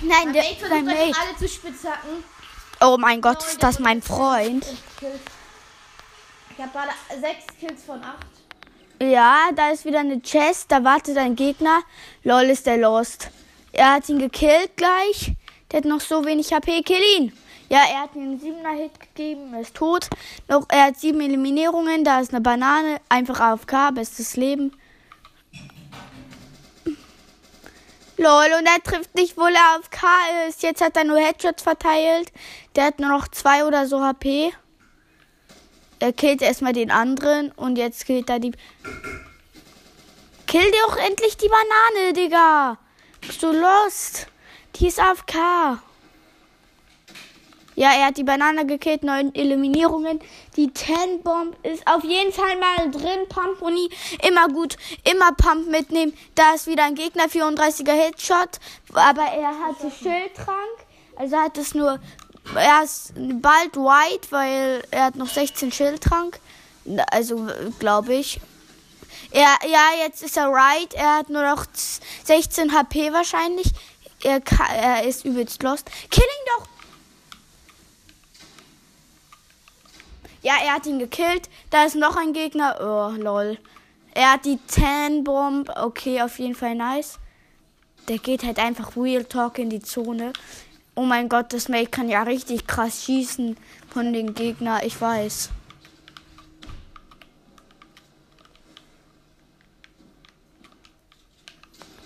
Nein, 0.00 0.32
der, 0.32 0.42
Mate 0.42 0.56
versucht 0.56 0.84
Mate. 0.84 1.18
alle 1.20 1.36
zu 1.36 1.48
spitzhacken. 1.48 2.24
Oh 2.80 2.96
mein 2.98 3.20
Gott, 3.20 3.42
ist 3.44 3.62
das 3.62 3.78
mein 3.78 4.00
Freund? 4.00 4.64
Ich 6.56 6.62
habe 6.62 6.70
gerade 6.72 7.20
sechs 7.20 7.44
Kills 7.60 7.84
von 7.84 8.02
acht. 8.02 8.33
Ja, 9.10 9.50
da 9.54 9.70
ist 9.70 9.84
wieder 9.84 10.00
eine 10.00 10.20
Chest, 10.20 10.72
da 10.72 10.82
wartet 10.82 11.18
ein 11.18 11.36
Gegner. 11.36 11.82
Lol, 12.22 12.44
ist 12.44 12.66
der 12.66 12.78
lost. 12.78 13.28
Er 13.72 13.94
hat 13.94 14.08
ihn 14.08 14.18
gekillt 14.18 14.76
gleich. 14.76 15.32
Der 15.70 15.78
hat 15.78 15.84
noch 15.84 16.00
so 16.00 16.24
wenig 16.24 16.52
HP. 16.52 16.82
Kill 16.82 17.02
ihn! 17.18 17.32
Ja, 17.68 17.80
er 17.90 18.02
hat 18.02 18.14
ihm 18.14 18.22
einen 18.22 18.40
7er 18.40 18.76
Hit 18.76 19.00
gegeben, 19.00 19.52
er 19.52 19.60
ist 19.60 19.74
tot. 19.74 20.08
Noch, 20.48 20.66
er 20.68 20.84
hat 20.84 20.96
sieben 20.98 21.20
Eliminierungen, 21.20 22.04
da 22.04 22.20
ist 22.20 22.32
eine 22.32 22.40
Banane, 22.40 23.00
einfach 23.08 23.40
AFK, 23.40 23.90
bestes 23.94 24.36
Leben. 24.36 24.72
Lol, 28.16 28.46
und 28.58 28.66
er 28.66 28.82
trifft 28.82 29.14
nicht, 29.14 29.36
wo 29.36 29.42
er 29.42 29.76
AFK 29.76 30.06
ist. 30.48 30.62
Jetzt 30.62 30.82
hat 30.82 30.96
er 30.96 31.04
nur 31.04 31.18
Headshots 31.18 31.62
verteilt. 31.62 32.32
Der 32.76 32.84
hat 32.84 33.00
nur 33.00 33.10
noch 33.10 33.28
zwei 33.28 33.64
oder 33.64 33.86
so 33.86 34.00
HP. 34.00 34.52
Er 36.04 36.12
killt 36.12 36.42
erstmal 36.42 36.74
den 36.74 36.90
anderen 36.90 37.50
und 37.52 37.78
jetzt 37.78 38.04
killt 38.04 38.28
er 38.28 38.38
die. 38.38 38.52
Kill 40.46 40.70
dir 40.70 40.86
auch 40.86 40.98
endlich 40.98 41.38
die 41.38 41.48
Banane, 41.48 42.12
Digga. 42.12 42.76
Bist 43.22 43.42
du 43.42 43.50
lost? 43.50 44.26
Die 44.76 44.88
ist 44.88 45.00
AFK. 45.00 45.80
Ja, 47.74 47.92
er 47.94 48.08
hat 48.08 48.18
die 48.18 48.22
Banane 48.22 48.66
gekillt, 48.66 49.02
neun 49.02 49.34
Eliminierungen. 49.34 50.20
Die 50.58 50.74
10 50.74 51.22
Bomb 51.22 51.56
ist 51.64 51.86
auf 51.86 52.04
jeden 52.04 52.34
Fall 52.34 52.58
mal 52.58 52.90
drin. 52.90 53.26
Pump 53.30 53.62
Uni, 53.62 53.88
immer 54.28 54.48
gut. 54.48 54.76
Immer 55.10 55.32
Pump 55.32 55.68
mitnehmen. 55.68 56.12
Da 56.34 56.52
ist 56.52 56.66
wieder 56.66 56.84
ein 56.84 56.96
Gegner, 56.96 57.28
34er 57.28 57.92
Headshot. 57.92 58.60
Aber 58.92 59.22
er 59.22 59.58
hatte 59.58 59.90
Schildtrank. 59.90 60.84
Also 61.16 61.38
hat 61.38 61.56
es 61.56 61.74
nur. 61.74 61.98
Er 62.54 62.84
ist 62.84 63.12
bald 63.16 63.76
white, 63.76 64.30
weil 64.30 64.82
er 64.90 65.06
hat 65.06 65.16
noch 65.16 65.28
16 65.28 65.72
Schildtrank. 65.72 66.40
Also, 67.10 67.48
glaube 67.78 68.14
ich. 68.14 68.40
Er, 69.30 69.56
ja, 69.68 70.04
jetzt 70.04 70.22
ist 70.22 70.36
er 70.36 70.48
right. 70.48 70.94
Er 70.94 71.18
hat 71.18 71.30
nur 71.30 71.42
noch 71.42 71.66
16 72.24 72.72
HP 72.72 73.12
wahrscheinlich. 73.12 73.72
Er, 74.22 74.40
er 74.74 75.04
ist 75.04 75.24
übelst 75.24 75.62
lost. 75.62 75.90
Kill 76.10 76.24
ihn 76.24 76.46
doch! 76.56 76.68
Ja, 80.42 80.54
er 80.62 80.74
hat 80.74 80.86
ihn 80.86 80.98
gekillt. 80.98 81.48
Da 81.70 81.84
ist 81.84 81.96
noch 81.96 82.16
ein 82.16 82.32
Gegner. 82.34 82.76
Oh, 82.80 83.20
lol. 83.20 83.58
Er 84.12 84.32
hat 84.32 84.44
die 84.44 84.58
10 84.66 85.24
Bomb. 85.24 85.70
Okay, 85.74 86.22
auf 86.22 86.38
jeden 86.38 86.54
Fall 86.54 86.74
nice. 86.74 87.18
Der 88.08 88.18
geht 88.18 88.44
halt 88.44 88.58
einfach 88.58 88.94
Real 88.96 89.24
Talk 89.24 89.58
in 89.58 89.70
die 89.70 89.80
Zone. 89.80 90.32
Oh 90.96 91.02
mein 91.02 91.28
Gott, 91.28 91.52
das 91.52 91.68
Mate 91.68 91.90
kann 91.90 92.08
ja 92.08 92.22
richtig 92.22 92.66
krass 92.66 93.04
schießen 93.04 93.56
von 93.92 94.12
den 94.12 94.34
Gegner. 94.34 94.84
Ich 94.84 95.00
weiß. 95.00 95.50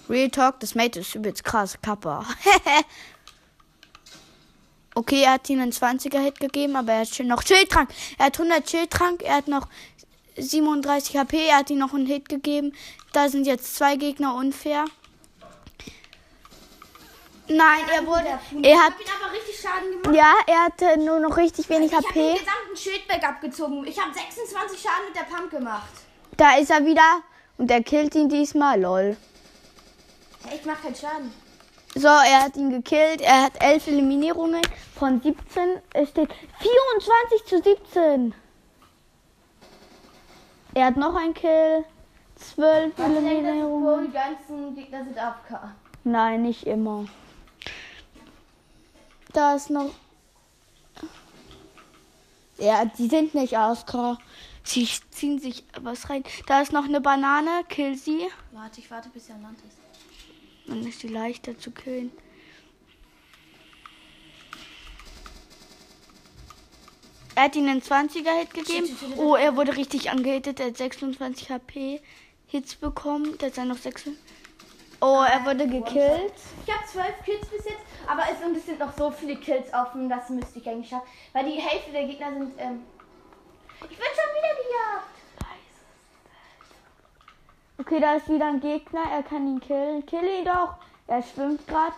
Real 0.09 0.31
Talk, 0.31 0.61
das 0.61 0.74
Mate 0.74 1.01
ist 1.01 1.14
übelst 1.14 1.44
krass. 1.44 1.79
Kappa. 1.83 2.24
Okay, 4.94 5.22
er 5.22 5.35
hat 5.35 5.48
ihm 5.48 5.61
einen 5.61 5.70
20er 5.70 6.18
Hit 6.18 6.40
gegeben, 6.40 6.74
aber 6.74 6.92
er 6.94 7.01
hat 7.03 7.14
schon 7.14 7.29
noch 7.29 7.42
Schildtrank. 7.42 7.88
Er 8.18 8.27
hat 8.27 8.40
100 8.40 8.68
Schildtrank, 8.68 9.22
er 9.22 9.37
hat 9.37 9.46
noch 9.46 9.68
37 10.37 11.16
HP, 11.16 11.46
er 11.46 11.59
hat 11.59 11.70
ihm 11.70 11.79
noch 11.79 11.94
einen 11.94 12.07
Hit 12.07 12.29
gegeben. 12.29 12.72
Da 13.12 13.29
sind 13.29 13.46
jetzt 13.46 13.77
zwei 13.77 13.94
Gegner 13.94 14.35
unfair. 14.35 14.87
Nein, 17.49 17.81
er 17.95 18.07
wurde. 18.07 18.27
Er 18.27 18.39
Ich 18.61 18.77
hat. 18.77 18.93
habe 18.93 19.03
ihn 19.03 19.09
aber 19.23 19.33
richtig 19.33 19.61
Schaden 19.61 20.03
gemacht. 20.03 20.17
Ja, 20.17 20.35
er 20.47 20.65
hatte 20.65 20.99
nur 20.99 21.19
noch 21.21 21.37
richtig 21.37 21.69
wenig 21.69 21.91
Ich 21.91 21.97
habe 21.97 22.07
den 22.13 22.33
HP. 22.33 22.39
gesamten 22.39 22.77
Schildberg 22.77 23.25
abgezogen. 23.29 23.87
Ich 23.87 23.99
habe 24.01 24.13
26 24.13 24.81
Schaden 24.81 25.07
mit 25.09 25.17
der 25.17 25.23
Pump 25.35 25.51
gemacht. 25.51 25.89
Da 26.37 26.57
ist 26.57 26.71
er 26.71 26.85
wieder. 26.85 27.23
Und 27.57 27.71
er 27.71 27.83
killt 27.83 28.15
ihn 28.15 28.29
diesmal, 28.29 28.81
lol. 28.81 29.17
Ich 30.55 30.65
mach 30.65 30.81
keinen 30.83 30.95
Schaden. 30.95 31.33
So, 31.95 32.07
er 32.07 32.45
hat 32.45 32.57
ihn 32.57 32.71
gekillt. 32.71 33.21
Er 33.23 33.43
hat 33.45 33.53
11 33.61 33.89
Eliminierungen 33.89 34.63
von 34.97 35.21
17. 35.21 35.81
Es 35.95 36.11
steht 36.11 36.29
24 36.61 37.45
zu 37.47 37.63
17. 37.63 38.35
Er 40.75 40.87
hat 40.87 40.97
noch 40.97 41.17
einen 41.17 41.35
Kill. 41.35 41.85
12 42.37 42.91
Ich 42.91 42.95
denke, 42.95 42.95
das 42.97 43.09
ist, 43.09 43.25
wo 43.27 43.33
Eliminierungen. 43.33 44.07
die 44.07 44.13
ganzen 44.13 44.75
Gegner 44.77 45.03
sind 45.05 45.19
AFK. 45.19 45.73
Nein, 46.05 46.43
nicht 46.43 46.67
immer. 46.69 47.07
Da 49.38 49.55
ist 49.55 49.70
noch. 49.70 49.92
Ja, 52.59 52.85
die 52.87 53.07
sind 53.07 53.37
nicht 53.37 53.57
AFK. 53.57 54.18
Sie 54.64 54.88
ziehen 55.12 55.38
sich 55.38 55.62
was 55.81 56.11
rein. 56.11 56.24
Da 56.48 56.61
ist 56.61 56.72
noch 56.72 56.87
eine 56.87 57.01
Banane. 57.01 57.62
Kill 57.68 57.94
sie. 57.94 58.27
Warte, 58.51 58.81
ich 58.81 58.90
warte, 58.90 59.11
bis 59.11 59.29
er 59.29 59.37
an 59.37 59.42
Land 59.42 59.59
ist. 59.61 59.79
Dann 60.66 60.85
ist 60.85 60.98
sie 60.98 61.07
leichter 61.07 61.57
zu 61.57 61.70
killen. 61.70 62.11
Er 67.37 67.44
hat 67.44 67.55
ihnen 67.55 67.68
einen 67.68 67.81
20er-Hit 67.81 68.55
gegeben. 68.55 68.88
Oh, 69.18 69.37
er 69.37 69.55
wurde 69.55 69.77
richtig 69.77 70.11
angehittet. 70.11 70.59
Er 70.59 70.66
hat 70.66 70.79
26 70.79 71.48
HP 71.48 72.01
Hits 72.48 72.74
bekommen. 72.74 73.38
Da 73.38 73.46
ist 73.46 73.59
er 73.59 73.66
noch 73.66 73.79
6. 73.79 74.07
Oh, 75.01 75.22
er 75.22 75.44
wurde 75.44 75.68
gekillt. 75.68 76.35
Ich 76.66 76.74
habe 76.74 76.85
12 76.90 77.24
Kills 77.24 77.46
bis 77.46 77.64
jetzt, 77.66 77.88
aber 78.09 78.23
es 78.33 78.38
sind, 78.38 78.57
es 78.57 78.79
noch 78.79 78.92
so 78.97 79.11
viele 79.11 79.37
Kills 79.37 79.73
offen, 79.75 80.09
das 80.09 80.31
müsste 80.31 80.59
ich 80.59 80.68
eigentlich 80.68 80.88
schaffen. 80.88 81.07
Weil 81.33 81.44
die 81.44 81.61
Hälfte 81.61 81.92
der 81.92 82.05
Gegner 82.05 82.33
sind. 82.33 82.55
Ähm 82.59 82.85
ich 83.88 83.99
werde 83.99 84.14
schon 84.14 84.35
wieder 84.35 84.55
gejagt. 84.62 85.18
Okay, 87.81 88.01
da 88.01 88.14
ist 88.14 88.29
wieder 88.29 88.47
ein 88.47 88.61
Gegner. 88.61 89.03
Er 89.12 89.23
kann 89.23 89.47
ihn 89.47 89.61
killen. 89.61 90.05
Kill 90.07 90.25
ihn 90.25 90.44
doch. 90.44 90.75
Er 91.07 91.23
schwimmt 91.23 91.66
gerade. 91.66 91.94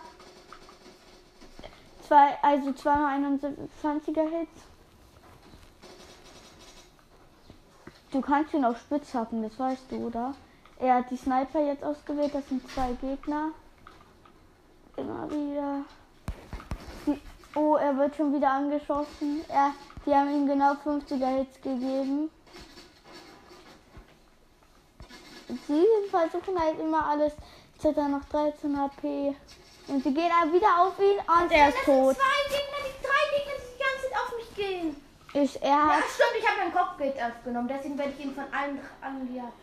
Zwei, 2.07 2.37
also 2.41 2.73
zweimal 2.73 3.17
21er 3.17 4.29
Hits. 4.29 4.61
Du 8.11 8.19
kannst 8.19 8.53
ihn 8.53 8.65
auch 8.65 8.75
spitz 8.75 9.13
hacken, 9.13 9.41
das 9.43 9.57
weißt 9.57 9.89
du, 9.89 10.07
oder? 10.07 10.35
Er 10.77 10.95
hat 10.95 11.09
die 11.09 11.15
Sniper 11.15 11.65
jetzt 11.65 11.83
ausgewählt. 11.83 12.35
Das 12.35 12.47
sind 12.49 12.69
zwei 12.69 12.91
Gegner. 13.01 13.51
Immer 14.97 15.31
wieder. 15.31 15.85
Oh, 17.55 17.75
er 17.75 17.97
wird 17.97 18.15
schon 18.15 18.33
wieder 18.33 18.49
angeschossen. 18.49 19.41
Er, 19.49 19.71
die 20.05 20.13
haben 20.13 20.29
ihm 20.29 20.47
genau 20.47 20.73
50er 20.73 21.37
Hits 21.37 21.55
gegeben. 21.61 22.29
Sie 25.67 25.85
versuchen 26.09 26.57
halt 26.59 26.79
immer 26.79 27.05
alles. 27.07 27.33
Jetzt 27.73 27.85
hat 27.85 27.97
er 27.97 28.07
noch 28.07 28.23
13 28.25 28.79
HP. 28.79 29.35
Und 29.87 30.03
sie 30.03 30.13
gehen 30.13 30.31
aber 30.41 30.53
wieder 30.53 30.79
auf 30.81 30.97
ihn 30.99 31.17
und 31.17 31.51
er 31.51 31.69
ist 31.69 31.77
das 31.79 31.85
tot. 31.85 32.15
zwei 32.15 32.49
Gegner, 32.49 32.79
die 32.85 33.03
drei 33.03 33.37
Gegner, 33.37 33.53
die 33.57 33.73
die 33.75 33.83
ganze 33.83 34.09
Zeit 34.09 34.15
auf 34.21 34.35
mich 34.37 34.55
gehen. 34.55 34.95
Ich, 35.33 35.61
er 35.61 35.69
Ja, 35.69 35.87
hat, 35.87 36.03
stimmt, 36.03 36.35
ich 36.39 36.47
habe 36.47 36.59
mein 36.59 36.73
Kopfgeld 36.73 37.15
aufgenommen. 37.21 37.67
Deswegen 37.67 37.97
werde 37.97 38.13
ich 38.17 38.25
ihn 38.25 38.33
von 38.33 38.43
allen 38.53 38.79
angejagt. 39.01 39.53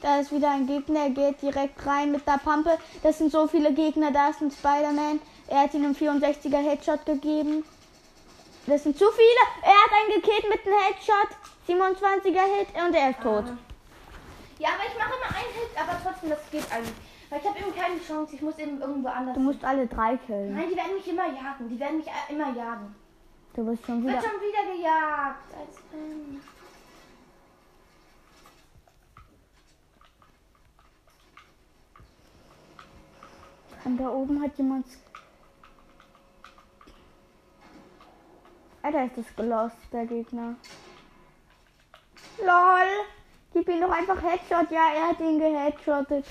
da 0.00 0.20
ist 0.20 0.32
wieder 0.32 0.50
ein 0.52 0.66
Gegner, 0.66 1.00
er 1.00 1.10
geht 1.10 1.42
direkt 1.42 1.84
rein 1.86 2.12
mit 2.12 2.26
der 2.26 2.38
Pampe. 2.38 2.78
Das 3.02 3.18
sind 3.18 3.30
so 3.32 3.46
viele 3.46 3.72
Gegner, 3.74 4.10
da 4.12 4.30
ist 4.30 4.40
ein 4.40 4.50
Spider-Man. 4.50 5.20
Er 5.52 5.64
hat 5.64 5.74
ihm 5.74 5.84
einen 5.84 5.94
64er 5.94 6.62
Headshot 6.66 7.04
gegeben. 7.04 7.62
Das 8.66 8.84
sind 8.84 8.96
zu 8.96 9.04
viele. 9.10 9.44
Er 9.60 9.74
hat 9.74 9.90
einen 9.92 10.22
gekillt 10.22 10.48
mit 10.48 10.66
einem 10.66 10.80
Headshot. 10.80 11.28
27er 11.68 12.56
Hit 12.56 12.68
und 12.74 12.94
er 12.94 13.10
ist 13.10 13.20
tot. 13.20 13.44
Ja, 14.58 14.70
aber 14.70 14.84
ich 14.88 14.96
mache 14.98 15.12
immer 15.12 15.36
einen 15.36 15.52
Hit, 15.52 15.70
aber 15.76 16.00
trotzdem, 16.02 16.30
das 16.30 16.38
geht 16.50 16.64
eigentlich. 16.72 16.94
Weil 17.28 17.40
ich 17.40 17.46
habe 17.46 17.58
eben 17.58 17.74
keine 17.76 18.00
Chance. 18.00 18.34
Ich 18.34 18.40
muss 18.40 18.58
eben 18.58 18.80
irgendwo 18.80 19.08
anders. 19.08 19.34
Du 19.34 19.40
musst 19.40 19.62
alle 19.62 19.86
drei 19.86 20.16
killen. 20.16 20.56
Nein, 20.56 20.70
die 20.70 20.76
werden 20.76 20.94
mich 20.94 21.06
immer 21.06 21.26
jagen. 21.26 21.68
Die 21.68 21.78
werden 21.78 21.98
mich 21.98 22.06
immer 22.30 22.56
jagen. 22.56 22.96
Du 23.52 23.66
wirst 23.66 23.84
schon 23.84 24.02
wieder. 24.02 24.22
schon 24.22 24.40
wieder 24.40 24.74
gejagt. 24.74 25.54
Als 25.54 25.76
wenn. 25.92 26.40
Und 33.84 33.98
da 33.98 34.08
oben 34.08 34.42
hat 34.42 34.56
jemand. 34.56 34.86
Alter, 38.82 39.04
ist 39.04 39.16
das 39.16 39.36
gelost, 39.36 39.76
der 39.92 40.06
Gegner. 40.06 40.56
LOL! 42.38 43.06
Gib 43.54 43.68
ihm 43.68 43.80
doch 43.80 43.90
einfach 43.90 44.20
Headshot. 44.22 44.70
Ja, 44.70 44.92
er 44.94 45.08
hat 45.10 45.20
ihn 45.20 45.38
geheadshottet. 45.38 46.26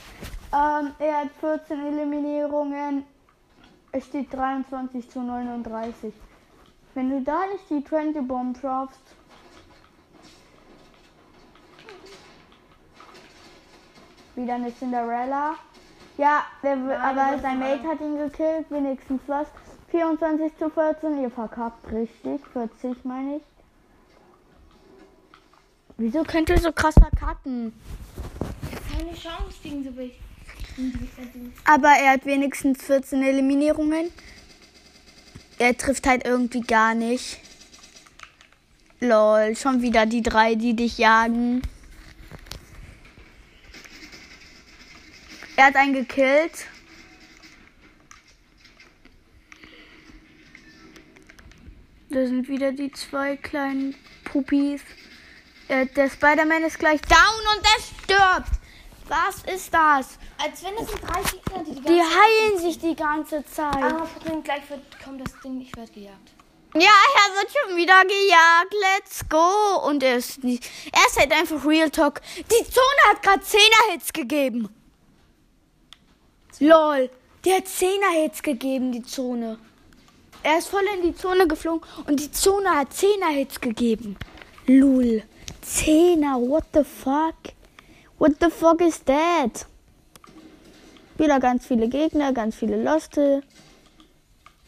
Ähm, 0.53 0.93
er 0.99 1.21
hat 1.21 1.31
14 1.39 1.85
Eliminierungen. 1.85 3.05
Es 3.91 4.05
steht 4.05 4.33
23 4.33 5.09
zu 5.09 5.21
39. 5.21 6.13
Wenn 6.93 7.09
du 7.09 7.21
da 7.21 7.39
nicht 7.51 7.69
die 7.69 7.83
20 7.83 8.27
Bomb 8.27 8.57
schaffst. 8.59 9.15
Wieder 14.35 14.55
eine 14.55 14.75
Cinderella. 14.75 15.55
Ja, 16.17 16.43
der, 16.63 16.73
aber 17.01 17.39
sein 17.39 17.59
Mate 17.59 17.87
hat 17.87 18.01
ihn 18.01 18.17
gekillt, 18.17 18.69
wenigstens 18.69 19.21
was. 19.27 19.47
24 19.91 20.57
zu 20.57 20.69
14, 20.69 21.21
ihr 21.21 21.29
verkackt 21.29 21.91
richtig. 21.91 22.41
40 22.53 23.03
meine 23.03 23.37
ich. 23.37 23.43
Wieso 25.97 26.23
könnt 26.23 26.49
ihr 26.49 26.57
so 26.57 26.71
krass 26.71 26.95
verkacken? 26.95 27.73
Keine 28.91 29.13
Chance 29.13 29.57
gegen 29.61 29.83
so 29.83 29.91
Verdient. 29.91 31.53
Aber 31.65 31.89
er 31.89 32.13
hat 32.13 32.25
wenigstens 32.25 32.81
14 32.83 33.21
Eliminierungen. 33.21 34.09
Er 35.59 35.77
trifft 35.77 36.07
halt 36.07 36.25
irgendwie 36.25 36.61
gar 36.61 36.95
nicht. 36.95 37.39
Lol, 39.01 39.55
schon 39.55 39.81
wieder 39.81 40.05
die 40.05 40.21
drei, 40.21 40.55
die 40.55 40.75
dich 40.75 40.97
jagen. 40.97 41.61
Er 45.57 45.65
hat 45.65 45.75
einen 45.75 45.93
gekillt. 45.93 46.67
Da 52.11 52.25
sind 52.27 52.49
wieder 52.49 52.73
die 52.73 52.91
zwei 52.91 53.37
kleinen 53.37 53.95
Puppies. 54.25 54.81
Äh, 55.69 55.85
der 55.85 56.09
Spider-Man 56.09 56.63
ist 56.63 56.77
gleich 56.77 56.99
down 57.01 57.41
und 57.55 57.63
er 57.63 57.81
stirbt. 57.81 58.59
Was 59.07 59.43
ist 59.53 59.73
das? 59.73 60.19
Als 60.37 60.63
wenn 60.63 60.73
es 60.75 60.89
sind 60.89 61.01
drei 61.01 61.21
Gegner, 61.21 61.63
die 61.63 61.75
die 61.75 61.81
Die 61.81 61.97
ganze 61.97 62.15
heilen 62.19 62.59
sich 62.59 62.79
die 62.79 62.95
ganze 62.95 63.45
Zeit. 63.45 63.75
Aber 63.75 64.05
Problem, 64.05 64.43
gleich 64.43 64.69
wird, 64.69 64.81
kommt 65.03 65.21
das 65.21 65.39
Ding, 65.41 65.61
ich 65.61 65.73
werde 65.75 65.91
gejagt. 65.93 66.31
Ja, 66.73 66.81
er 66.81 67.35
wird 67.35 67.51
schon 67.51 67.77
wieder 67.77 68.01
gejagt. 68.03 68.73
Let's 68.73 69.29
go. 69.29 69.87
Und 69.87 70.03
er 70.03 70.17
ist 70.17 70.43
nicht. 70.43 70.65
Er 70.91 71.05
ist 71.07 71.17
halt 71.17 71.31
einfach 71.31 71.65
Real 71.65 71.89
Talk. 71.89 72.21
Die 72.37 72.69
Zone 72.69 73.09
hat 73.09 73.23
gerade 73.23 73.43
10er 73.43 73.91
Hits 73.91 74.11
gegeben. 74.11 74.69
Lol. 76.59 77.09
Der 77.45 77.57
hat 77.57 77.65
10er 77.65 78.21
Hits 78.21 78.43
gegeben, 78.43 78.91
die 78.91 79.01
Zone. 79.01 79.59
Er 80.43 80.57
ist 80.57 80.69
voll 80.69 80.85
in 80.95 81.03
die 81.03 81.15
Zone 81.15 81.47
geflogen 81.47 81.87
und 82.07 82.19
die 82.19 82.31
Zone 82.31 82.69
hat 82.71 82.91
10er 82.91 83.29
Hits 83.29 83.61
gegeben. 83.61 84.17
Lul. 84.65 85.23
10er, 85.63 86.49
what 86.49 86.65
the 86.73 86.83
fuck? 86.83 87.35
What 88.17 88.33
the 88.39 88.49
fuck 88.49 88.81
is 88.81 89.03
that? 89.03 89.67
Wieder 91.17 91.39
ganz 91.39 91.67
viele 91.67 91.87
Gegner, 91.87 92.33
ganz 92.33 92.55
viele 92.55 92.81
Loste. 92.81 93.43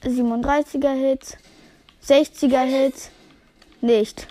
37er 0.04 0.94
Hits. 0.94 1.38
60er 2.08 2.64
Hit. 2.64 3.10
Nicht. 3.82 4.28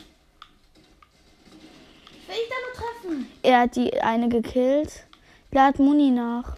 Will 2.26 2.36
ich 2.36 2.48
da 2.48 2.54
nur 2.64 2.74
treffen? 3.12 3.32
Er 3.42 3.60
hat 3.60 3.76
die 3.76 4.00
eine 4.00 4.28
gekillt. 4.28 5.04
Lad 5.50 5.78
Muni 5.78 6.10
nach. 6.10 6.56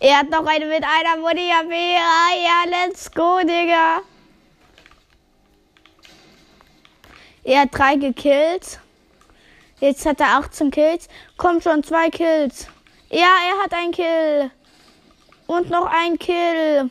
Er 0.00 0.18
hat 0.18 0.30
noch 0.30 0.46
eine 0.46 0.66
mit 0.66 0.84
einer 0.84 1.24
AP. 1.24 1.72
Ah, 1.72 2.34
ja, 2.36 2.64
let's 2.66 3.10
go, 3.10 3.40
Digga. 3.40 4.02
Er 7.42 7.62
hat 7.62 7.68
drei 7.72 7.96
gekillt. 7.96 8.78
Jetzt 9.80 10.06
hat 10.06 10.20
er 10.20 10.36
18 10.36 10.70
Kills. 10.70 11.08
Kommt 11.36 11.64
schon, 11.64 11.82
zwei 11.82 12.10
Kills. 12.10 12.68
Ja, 13.10 13.26
er 13.48 13.64
hat 13.64 13.72
einen 13.72 13.92
Kill. 13.92 14.50
Und 15.46 15.70
noch 15.70 15.86
ein 15.86 16.18
Kill. 16.18 16.90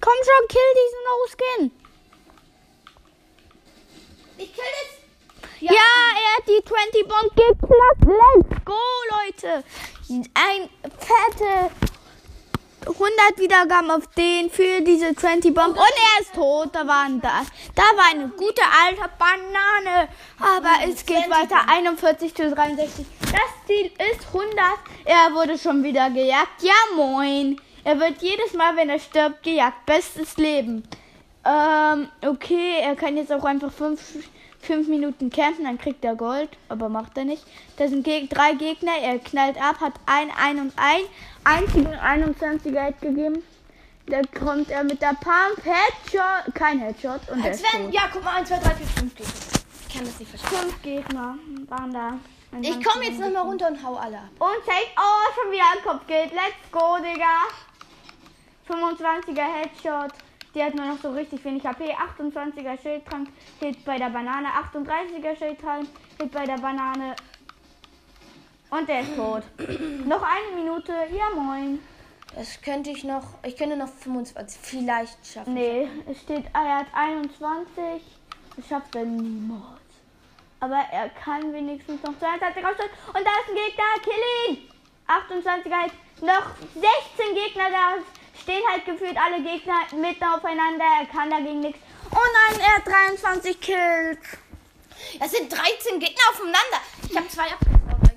Komm 0.00 0.14
schon, 0.22 0.48
kill 0.48 0.72
diesen 0.76 1.02
No-Skin. 1.06 1.70
Ich 4.38 4.54
kill 4.54 4.64
das. 4.64 4.95
Ja, 5.72 5.72
er 5.72 6.36
hat 6.36 6.46
die 6.46 6.64
20 6.64 7.08
Bomb 7.08 7.34
geknackt. 7.34 8.04
Let's 8.04 8.64
go, 8.64 8.74
Leute. 9.10 9.64
Ein 10.08 10.68
fette 10.98 11.70
100 12.86 13.38
Wiedergaben 13.38 13.90
auf 13.90 14.06
den 14.16 14.48
für 14.48 14.80
diese 14.80 15.14
20 15.14 15.52
Bomb. 15.54 15.76
Und 15.76 15.78
er 15.78 16.22
ist 16.22 16.34
tot. 16.34 16.70
Da 16.72 16.86
war 16.86 17.04
ein 17.04 17.20
da. 17.20 17.42
Da 17.74 17.82
war 17.82 18.10
eine 18.10 18.28
gute 18.28 18.62
alte 18.84 19.10
Banane. 19.18 20.08
Aber 20.38 20.88
es 20.88 21.04
geht 21.04 21.28
weiter. 21.28 21.56
41 21.68 22.34
zu 22.34 22.54
63. 22.54 23.06
Das 23.20 23.66
Ziel 23.66 23.90
ist 24.12 24.26
100. 24.28 24.54
Er 25.04 25.34
wurde 25.34 25.58
schon 25.58 25.82
wieder 25.82 26.10
gejagt. 26.10 26.62
Ja, 26.62 26.74
moin. 26.94 27.60
Er 27.82 27.98
wird 27.98 28.22
jedes 28.22 28.52
Mal, 28.52 28.76
wenn 28.76 28.88
er 28.88 29.00
stirbt, 29.00 29.42
gejagt. 29.42 29.84
Bestes 29.86 30.36
Leben. 30.36 30.84
Ähm, 31.44 32.08
okay, 32.26 32.80
er 32.80 32.96
kann 32.96 33.16
jetzt 33.16 33.32
auch 33.32 33.44
einfach 33.44 33.72
fünf, 33.72 34.00
fünf 34.66 34.88
Minuten 34.88 35.30
campen, 35.30 35.64
dann 35.64 35.78
kriegt 35.78 36.04
er 36.04 36.14
Gold, 36.14 36.50
aber 36.68 36.88
macht 36.88 37.16
er 37.16 37.24
nicht. 37.24 37.44
Da 37.76 37.88
sind 37.88 38.04
Geg 38.04 38.28
drei 38.28 38.52
Gegner, 38.54 38.92
er 39.00 39.18
knallt 39.18 39.56
ab, 39.60 39.80
hat 39.80 39.94
ein, 40.06 40.30
ein 40.36 40.60
und 40.60 40.72
ein, 40.76 41.02
einzigen 41.44 41.94
21er 41.94 42.86
Hit 42.86 43.00
gegeben. 43.00 43.42
Da 44.06 44.20
kommt 44.38 44.70
er 44.70 44.84
mit 44.84 45.02
der 45.02 45.16
Pump, 45.20 45.64
Headshot, 45.64 46.54
kein 46.54 46.78
Headshot 46.78 47.28
und 47.32 47.44
Als 47.44 47.62
wenn. 47.62 47.90
Ja, 47.90 48.02
guck 48.12 48.22
mal, 48.22 48.36
1, 48.36 48.48
2, 48.48 48.58
3, 48.58 48.70
4, 48.74 48.86
5 48.86 49.14
Gegner. 49.16 49.32
Ich 49.88 49.94
kann 49.94 50.04
das 50.04 50.20
nicht 50.20 50.28
verstehen. 50.28 50.58
Fünf 50.58 50.82
Gegner 50.82 51.38
waren 51.68 51.92
da. 51.92 52.18
Ich 52.60 52.84
komme 52.84 53.04
jetzt 53.04 53.18
nochmal 53.18 53.42
runter 53.42 53.68
und 53.68 53.82
hau 53.82 53.96
alle 53.96 54.18
ab. 54.18 54.30
Und 54.38 54.64
safe, 54.64 54.86
oh, 54.96 55.32
schon 55.34 55.52
wieder 55.52 55.64
ein 55.74 55.82
Kopfgeld. 55.84 56.32
Let's 56.32 56.70
go, 56.70 56.98
Digga. 56.98 57.42
25er 58.68 59.42
Headshot. 59.42 60.12
Die 60.56 60.62
hat 60.62 60.74
nur 60.74 60.86
noch 60.86 60.98
so 60.98 61.10
richtig 61.10 61.44
wenig 61.44 61.66
HP. 61.66 61.84
28er 61.84 62.80
Schildtrank. 62.80 63.28
Hit 63.60 63.84
bei 63.84 63.98
der 63.98 64.08
Banane. 64.08 64.48
38er 64.48 65.36
Schildtrank. 65.36 65.86
Hit 66.18 66.32
bei 66.32 66.46
der 66.46 66.56
Banane. 66.56 67.14
Und 68.70 68.88
der 68.88 69.00
ist 69.00 69.14
tot. 69.14 69.42
noch 70.06 70.22
eine 70.22 70.62
Minute. 70.62 70.92
Ja, 71.12 71.38
moin. 71.38 71.78
Das 72.34 72.58
könnte 72.62 72.88
ich 72.88 73.04
noch. 73.04 73.34
Ich 73.44 73.54
könnte 73.54 73.76
noch 73.76 73.90
25 73.90 74.58
vielleicht 74.62 75.26
schaffen. 75.26 75.52
Nee, 75.52 75.90
es 76.10 76.22
steht, 76.22 76.46
er 76.54 76.78
hat 76.78 76.86
21. 76.94 78.02
Das 78.56 78.66
schafft 78.66 78.94
er 78.94 79.04
niemals. 79.04 79.60
Aber 80.60 80.80
er 80.90 81.10
kann 81.10 81.52
wenigstens 81.52 82.02
noch 82.02 82.18
22 82.18 82.64
rausstellen. 82.64 82.92
Und 83.08 83.26
da 83.26 83.30
ist 83.42 83.50
ein 83.50 83.56
Gegner. 83.56 83.84
Kill 84.02 84.56
ihn! 84.56 84.70
28er 85.06 85.82
Hit. 85.82 85.92
Noch 86.22 86.56
16 86.72 87.34
Gegner 87.34 87.70
da. 87.70 88.15
Stehen 88.42 88.62
halt 88.70 88.84
gefühlt 88.84 89.16
alle 89.16 89.42
Gegner 89.42 89.80
mitten 89.96 90.24
aufeinander. 90.24 90.84
Er 91.00 91.06
kann 91.06 91.30
dagegen 91.30 91.60
nichts. 91.60 91.80
Oh 92.10 92.16
nein, 92.16 92.60
er 92.60 92.76
hat 92.76 92.86
23 92.86 93.60
Kills. 93.60 94.18
Das 95.18 95.30
sind 95.30 95.50
13 95.50 95.98
Gegner 95.98 96.22
aufeinander. 96.30 96.80
Ich 97.08 97.16
habe 97.16 97.28
zwei 97.28 97.42
eigentlich. 97.44 98.16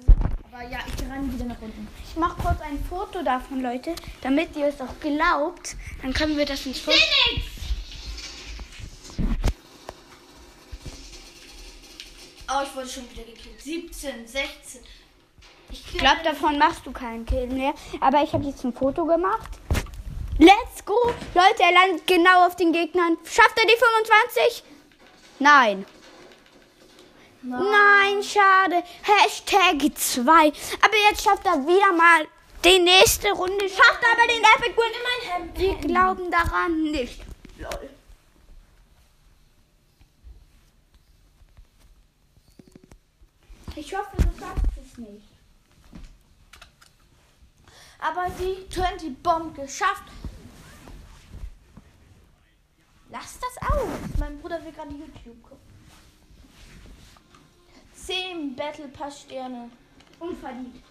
Aber 0.52 0.64
ja, 0.64 0.80
ich 0.88 1.02
renne 1.04 1.34
wieder 1.34 1.46
nach 1.46 1.62
unten. 1.62 1.88
Ich 2.10 2.16
mache 2.16 2.42
kurz 2.42 2.62
ein 2.62 2.84
Foto 2.90 3.22
davon, 3.24 3.62
Leute, 3.62 3.96
damit 4.22 4.56
ihr 4.56 4.68
es 4.68 4.82
auch 4.82 5.00
glaubt. 5.00 5.76
Dann 6.02 6.14
können 6.14 6.38
wir 6.38 6.46
das 6.46 6.66
ins 6.66 6.80
Foto. 6.80 6.98
Oh, 12.52 12.64
ich 12.64 12.76
wurde 12.76 12.90
schon 12.90 13.10
wieder 13.12 13.24
gekillt. 13.24 13.62
17, 13.62 14.28
16. 14.28 14.82
Ich 15.72 15.86
Ich 15.94 16.00
glaube, 16.00 16.22
davon 16.24 16.58
machst 16.58 16.84
du 16.86 16.92
keinen 16.92 17.26
Kill 17.26 17.46
mehr. 17.48 17.74
Aber 18.00 18.24
ich 18.24 18.34
habe 18.34 18.44
jetzt 18.46 18.64
ein 18.66 18.74
Foto 18.74 19.06
gemacht. 19.06 19.59
Let's 20.42 20.86
go! 20.86 20.96
Leute, 21.36 21.64
er 21.64 21.74
landet 21.74 22.08
genau 22.08 22.48
auf 22.48 22.56
den 22.56 22.72
Gegnern. 22.72 23.18
Schafft 23.26 23.60
er 23.60 23.66
die 23.66 23.76
25? 23.78 24.64
Nein. 25.40 25.86
Nein, 27.42 28.24
schade. 28.24 28.82
Hashtag 29.04 29.94
2. 29.94 30.24
Aber 30.24 30.98
jetzt 31.10 31.24
schafft 31.24 31.46
er 31.46 31.68
wieder 31.68 31.92
mal 31.92 32.26
die 32.64 32.80
nächste 32.80 33.34
Runde. 33.34 33.68
Schafft 33.68 34.02
aber 34.02 34.28
den 34.28 34.42
Epic 34.42 34.78
Win. 34.78 35.56
Wir 35.56 35.76
glauben 35.76 36.32
daran 36.32 36.84
nicht. 36.84 37.20
Lol. 37.58 37.90
Ich 43.76 43.94
hoffe, 43.94 44.16
du 44.16 44.40
schaffst 44.40 44.66
es 44.78 44.98
nicht. 44.98 45.28
Aber 48.00 48.28
die 48.40 48.70
20 48.70 49.22
Bomb 49.22 49.54
geschafft. 49.56 50.04
Lass 53.10 53.40
das 53.40 53.70
aus. 53.72 53.88
Mein 54.20 54.40
Bruder 54.40 54.64
will 54.64 54.72
gerade 54.72 54.92
YouTube 54.92 55.42
gucken. 55.42 55.58
10 57.94 58.56
Battle 58.56 58.88
Pass 58.88 59.22
Sterne. 59.22 59.70
Unverdient. 60.20 60.84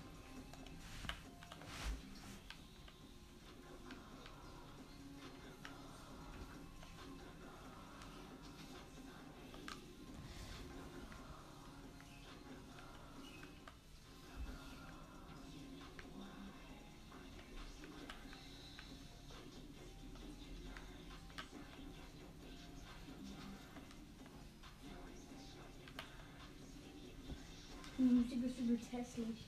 Hässlich. 28.99 29.47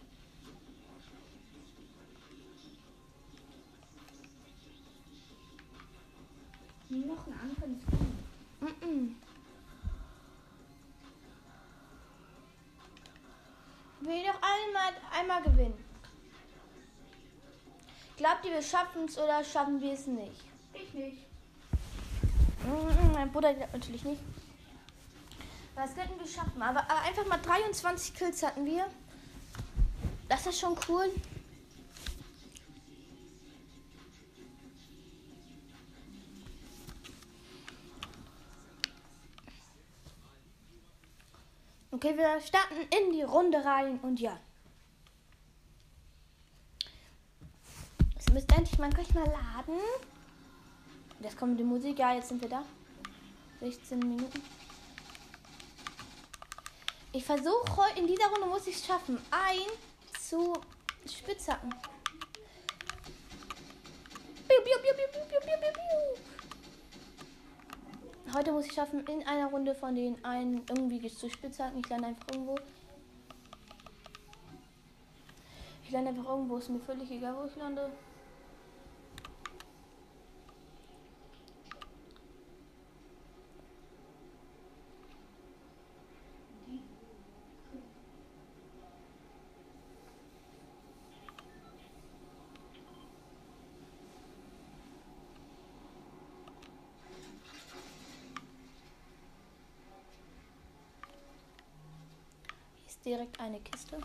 Noch 6.88 7.26
ein 7.26 7.40
anderes 7.40 7.82
Mm-mm. 8.60 9.14
Will 14.00 14.22
doch 14.24 14.40
einmal, 14.42 14.92
einmal 15.12 15.42
gewinnen. 15.42 15.84
Glaubt 18.16 18.44
ihr, 18.44 18.52
wir 18.52 18.62
schaffen 18.62 19.04
es 19.04 19.16
oder 19.18 19.44
schaffen 19.44 19.80
wir 19.80 19.92
es 19.92 20.06
nicht? 20.06 20.44
Ich 20.74 20.92
nicht. 20.94 21.26
Mm, 22.64 23.12
Mein 23.12 23.30
Bruder 23.30 23.54
natürlich 23.72 24.04
nicht. 24.04 24.20
Das 25.76 25.94
könnten 25.94 26.18
wir 26.18 26.26
schaffen. 26.26 26.60
Aber, 26.60 26.80
aber 26.80 27.02
einfach 27.02 27.26
mal 27.26 27.38
23 27.38 28.14
Kills 28.14 28.42
hatten 28.42 28.66
wir. 28.66 28.86
Das 30.30 30.46
ist 30.46 30.60
schon 30.60 30.76
cool. 30.88 31.10
Okay, 41.90 42.16
wir 42.16 42.40
starten 42.40 42.76
in 42.96 43.12
die 43.12 43.22
Runde 43.22 43.64
rein 43.64 43.98
und 44.02 44.20
ja. 44.20 44.38
Es 48.16 48.32
müsste 48.32 48.54
endlich 48.54 48.78
mal 48.78 48.90
gleich 48.90 49.12
mal 49.12 49.26
laden. 49.26 49.80
Jetzt 51.18 51.36
kommt 51.36 51.58
die 51.58 51.64
Musik. 51.64 51.98
Ja, 51.98 52.14
jetzt 52.14 52.28
sind 52.28 52.40
wir 52.40 52.48
da. 52.48 52.64
16 53.58 53.98
Minuten. 53.98 54.40
Ich 57.12 57.24
versuche 57.24 57.82
in 57.96 58.06
dieser 58.06 58.28
Runde 58.28 58.46
muss 58.46 58.68
ich 58.68 58.76
es 58.76 58.86
schaffen, 58.86 59.18
ein 59.32 59.89
zu 60.30 60.52
Spitzhacken. 61.06 61.74
Heute 68.32 68.52
muss 68.52 68.66
ich 68.66 68.72
schaffen, 68.72 69.04
in 69.08 69.26
einer 69.26 69.48
Runde 69.48 69.74
von 69.74 69.92
den 69.96 70.24
einen 70.24 70.64
irgendwie 70.68 71.10
zu 71.10 71.28
Spitzhacken. 71.28 71.80
Ich 71.80 71.88
lande 71.88 72.06
einfach 72.06 72.28
irgendwo. 72.30 72.56
Ich 75.82 75.90
lande 75.90 76.10
einfach 76.10 76.30
irgendwo, 76.30 76.58
ist 76.58 76.68
mir 76.68 76.78
völlig 76.78 77.10
egal, 77.10 77.34
wo 77.36 77.46
ich 77.46 77.56
lande. 77.56 77.90
Direkt 103.04 103.38
eine 103.40 103.60
Kiste. 103.60 103.98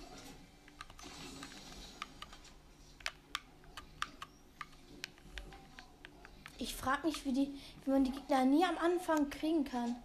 Ich 6.58 6.76
frage 6.76 7.08
mich, 7.08 7.26
wie, 7.26 7.34
die, 7.34 7.54
wie 7.84 7.92
man 7.92 8.04
die 8.04 8.12
Gegner 8.12 8.46
nie 8.46 8.64
am 8.64 8.78
Anfang 8.78 9.30
kriegen 9.30 9.66
kann. 9.66 9.96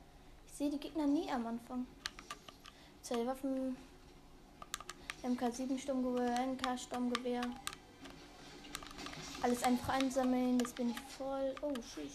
Ich 0.47 0.55
sehe 0.55 0.71
die 0.71 0.79
Gegner 0.79 1.07
nie 1.07 1.31
am 1.31 1.47
Anfang. 1.47 1.87
Zwei 3.03 3.25
Waffen. 3.27 3.77
MK7 5.23 5.79
Sturmgewehr, 5.79 6.47
NK 6.47 6.79
Sturmgewehr. 6.79 7.43
Alles 9.43 9.63
einfach 9.63 9.95
einsammeln, 9.95 10.59
jetzt 10.59 10.75
bin 10.75 10.91
ich 10.91 11.01
voll. 11.01 11.55
Oh, 11.63 11.73
tschüss. 11.75 12.13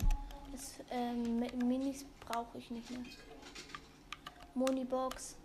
Das 0.51 0.73
ähm, 0.91 1.39
Mi- 1.39 1.63
Minis 1.63 2.05
brauche 2.21 2.57
ich 2.57 2.69
nicht 2.71 2.89
mehr. 2.91 2.99
Monibox. 4.53 5.35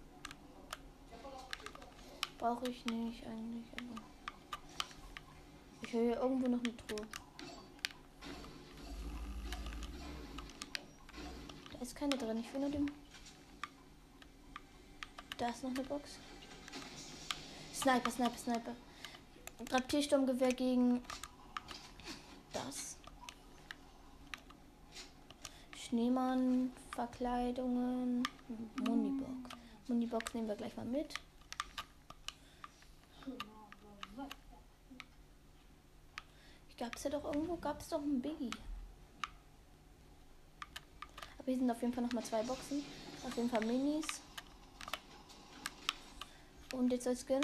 Brauche 2.40 2.70
ich 2.70 2.86
nicht 2.86 3.26
eigentlich, 3.26 3.66
aber. 3.74 4.00
Ich 5.82 5.92
höre 5.92 6.02
hier 6.04 6.16
irgendwo 6.22 6.48
noch 6.48 6.58
eine 6.58 6.74
Truhe. 6.74 7.06
Da 11.70 11.78
ist 11.80 11.94
keine 11.94 12.16
drin, 12.16 12.38
ich 12.38 12.50
will 12.54 12.62
nur 12.62 12.70
den. 12.70 12.90
Da 15.36 15.50
ist 15.50 15.62
noch 15.62 15.70
eine 15.70 15.82
Box. 15.82 16.12
Sniper, 17.74 18.10
Sniper, 18.10 18.38
Sniper. 18.38 18.74
Rapiersturmgewehr 19.70 20.54
gegen 20.54 21.02
das. 22.54 22.96
Schneemann, 25.76 26.72
Verkleidungen, 26.94 28.22
Munibox. 28.78 29.30
Munibox 29.88 30.32
nehmen 30.32 30.48
wir 30.48 30.56
gleich 30.56 30.74
mal 30.74 30.86
mit. 30.86 31.12
Gab 36.80 36.96
es 36.96 37.02
ja 37.02 37.10
doch 37.10 37.24
irgendwo, 37.26 37.56
gab 37.56 37.78
es 37.78 37.88
doch 37.90 38.00
ein 38.00 38.22
Biggie. 38.22 38.50
Aber 41.36 41.44
hier 41.44 41.58
sind 41.58 41.70
auf 41.70 41.82
jeden 41.82 41.92
Fall 41.92 42.04
noch 42.04 42.12
mal 42.14 42.24
zwei 42.24 42.42
Boxen. 42.42 42.82
Auf 43.22 43.36
jeden 43.36 43.50
Fall 43.50 43.62
Minis. 43.66 44.06
Und 46.72 46.90
jetzt 46.90 47.06
als 47.06 47.20
Skin. 47.26 47.42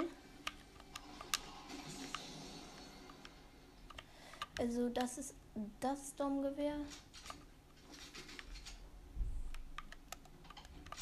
Also 4.57 4.89
das 4.89 5.19
ist 5.19 5.35
das 5.81 6.15
Domgewehr. 6.15 6.77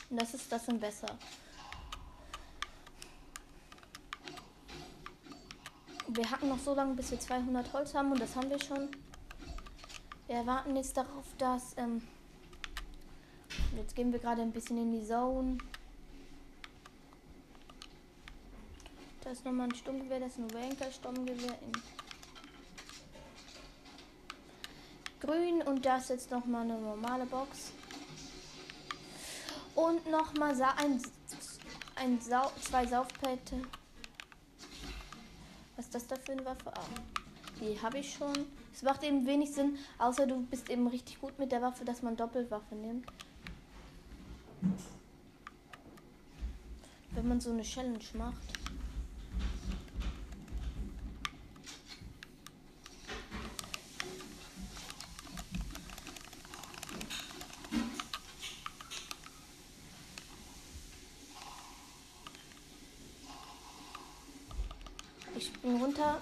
Und 0.09 0.21
das 0.21 0.33
ist 0.33 0.51
das 0.51 0.65
sind 0.65 0.81
besser. 0.81 1.17
Wir 6.07 6.29
hacken 6.29 6.49
noch 6.49 6.59
so 6.59 6.73
lange, 6.73 6.93
bis 6.93 7.11
wir 7.11 7.19
200 7.19 7.73
Holz 7.73 7.93
haben 7.93 8.11
und 8.11 8.21
das 8.21 8.35
haben 8.35 8.49
wir 8.49 8.61
schon. 8.61 8.89
Wir 10.27 10.45
warten 10.45 10.75
jetzt 10.75 10.95
darauf, 10.95 11.25
dass. 11.37 11.75
Ähm, 11.77 12.01
jetzt 13.75 13.95
gehen 13.95 14.11
wir 14.11 14.19
gerade 14.19 14.41
ein 14.41 14.51
bisschen 14.51 14.77
in 14.77 14.91
die 14.91 15.05
Zone. 15.05 15.57
Da 19.21 19.31
ist 19.31 19.43
nochmal 19.43 19.67
ein 19.67 19.75
Sturmgewehr, 19.75 20.19
das 20.19 20.33
ist 20.33 20.39
ein 20.39 20.53
Wanker 20.53 20.91
Sturmgewehr 20.91 21.57
in 21.61 21.71
grün 25.19 25.61
und 25.63 25.83
da 25.85 25.97
ist 25.97 26.09
jetzt 26.09 26.29
nochmal 26.29 26.63
eine 26.63 26.79
normale 26.79 27.25
Box. 27.25 27.71
Und 29.73 30.09
nochmal 30.09 30.55
ein 30.77 31.01
ein 31.95 32.19
Sau 32.21 32.51
zwei 32.61 32.85
Saufplätte. 32.85 33.61
Was 35.75 35.85
ist 35.85 35.95
das 35.95 36.07
da 36.07 36.15
für 36.15 36.31
eine 36.31 36.45
Waffe? 36.45 36.71
Ah, 36.73 36.85
die 37.59 37.81
habe 37.81 37.99
ich 37.99 38.13
schon. 38.13 38.33
Es 38.73 38.81
macht 38.81 39.03
eben 39.03 39.25
wenig 39.25 39.51
Sinn, 39.51 39.77
außer 39.97 40.25
du 40.25 40.41
bist 40.45 40.69
eben 40.69 40.87
richtig 40.87 41.19
gut 41.19 41.37
mit 41.37 41.51
der 41.51 41.61
Waffe, 41.61 41.83
dass 41.85 42.01
man 42.01 42.15
Doppelwaffe 42.15 42.75
nimmt. 42.75 43.07
Wenn 47.11 47.27
man 47.27 47.39
so 47.39 47.51
eine 47.51 47.63
Challenge 47.63 47.99
macht. 48.13 48.35
Ich 65.37 65.51
bin 65.61 65.75
runter. 65.77 66.21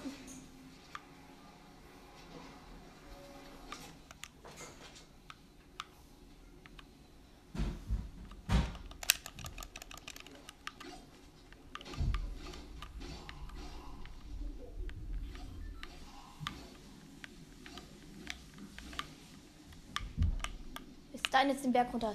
Ist 21.34 21.40
dein 21.40 21.48
jetzt 21.48 21.64
den 21.64 21.72
Berg 21.72 21.92
runter. 21.92 22.14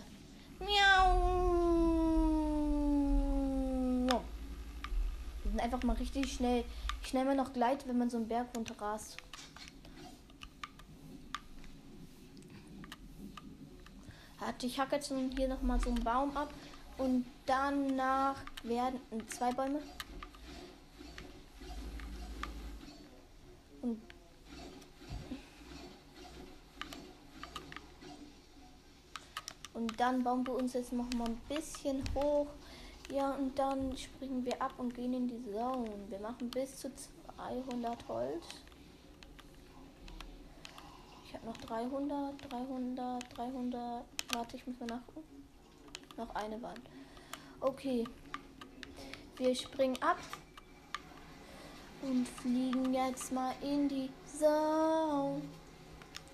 Miau. 0.59 0.69
Wir 5.43 5.51
sind 5.51 5.59
einfach 5.59 5.83
mal 5.83 5.97
richtig 5.97 6.31
schnell. 6.31 6.63
Ich 7.01 7.09
schnell 7.09 7.25
mal 7.25 7.35
noch 7.35 7.51
Gleit, 7.51 7.85
wenn 7.85 7.97
man 7.97 8.09
so 8.09 8.15
einen 8.15 8.29
Berg 8.29 8.47
runter 8.55 8.75
rast. 8.79 9.17
Ich 14.61 14.79
hacke 14.79 14.95
jetzt 14.95 15.11
hier 15.35 15.49
noch 15.49 15.61
mal 15.63 15.81
so 15.81 15.89
einen 15.89 16.01
Baum 16.01 16.37
ab 16.37 16.53
und 16.97 17.25
danach 17.45 18.37
werden 18.63 19.01
zwei 19.27 19.51
Bäume. 19.51 19.81
Dann 29.99 30.23
bauen 30.23 30.45
wir 30.47 30.53
uns 30.53 30.73
jetzt 30.73 30.93
noch 30.93 31.11
mal 31.13 31.27
ein 31.27 31.41
bisschen 31.49 32.03
hoch. 32.15 32.47
Ja, 33.11 33.31
und 33.31 33.57
dann 33.57 33.95
springen 33.97 34.45
wir 34.45 34.61
ab 34.61 34.73
und 34.77 34.93
gehen 34.93 35.13
in 35.13 35.27
die 35.27 35.43
Zone. 35.51 35.89
Wir 36.09 36.19
machen 36.19 36.49
bis 36.49 36.77
zu 36.77 36.91
200 36.95 38.07
Holz. 38.07 38.45
Ich 41.25 41.33
habe 41.33 41.47
noch 41.47 41.57
300, 41.57 42.51
300, 42.51 43.37
300. 43.37 44.05
Warte, 44.33 44.55
ich 44.55 44.65
muss 44.67 44.79
mal 44.79 44.85
nachgucken. 44.85 45.43
Noch 46.17 46.33
eine 46.35 46.61
Wand. 46.61 46.81
Okay. 47.59 48.05
Wir 49.37 49.55
springen 49.55 49.97
ab 50.01 50.19
und 52.01 52.27
fliegen 52.27 52.93
jetzt 52.93 53.31
mal 53.31 53.53
in 53.61 53.89
die 53.89 54.09
Zone. 54.37 55.41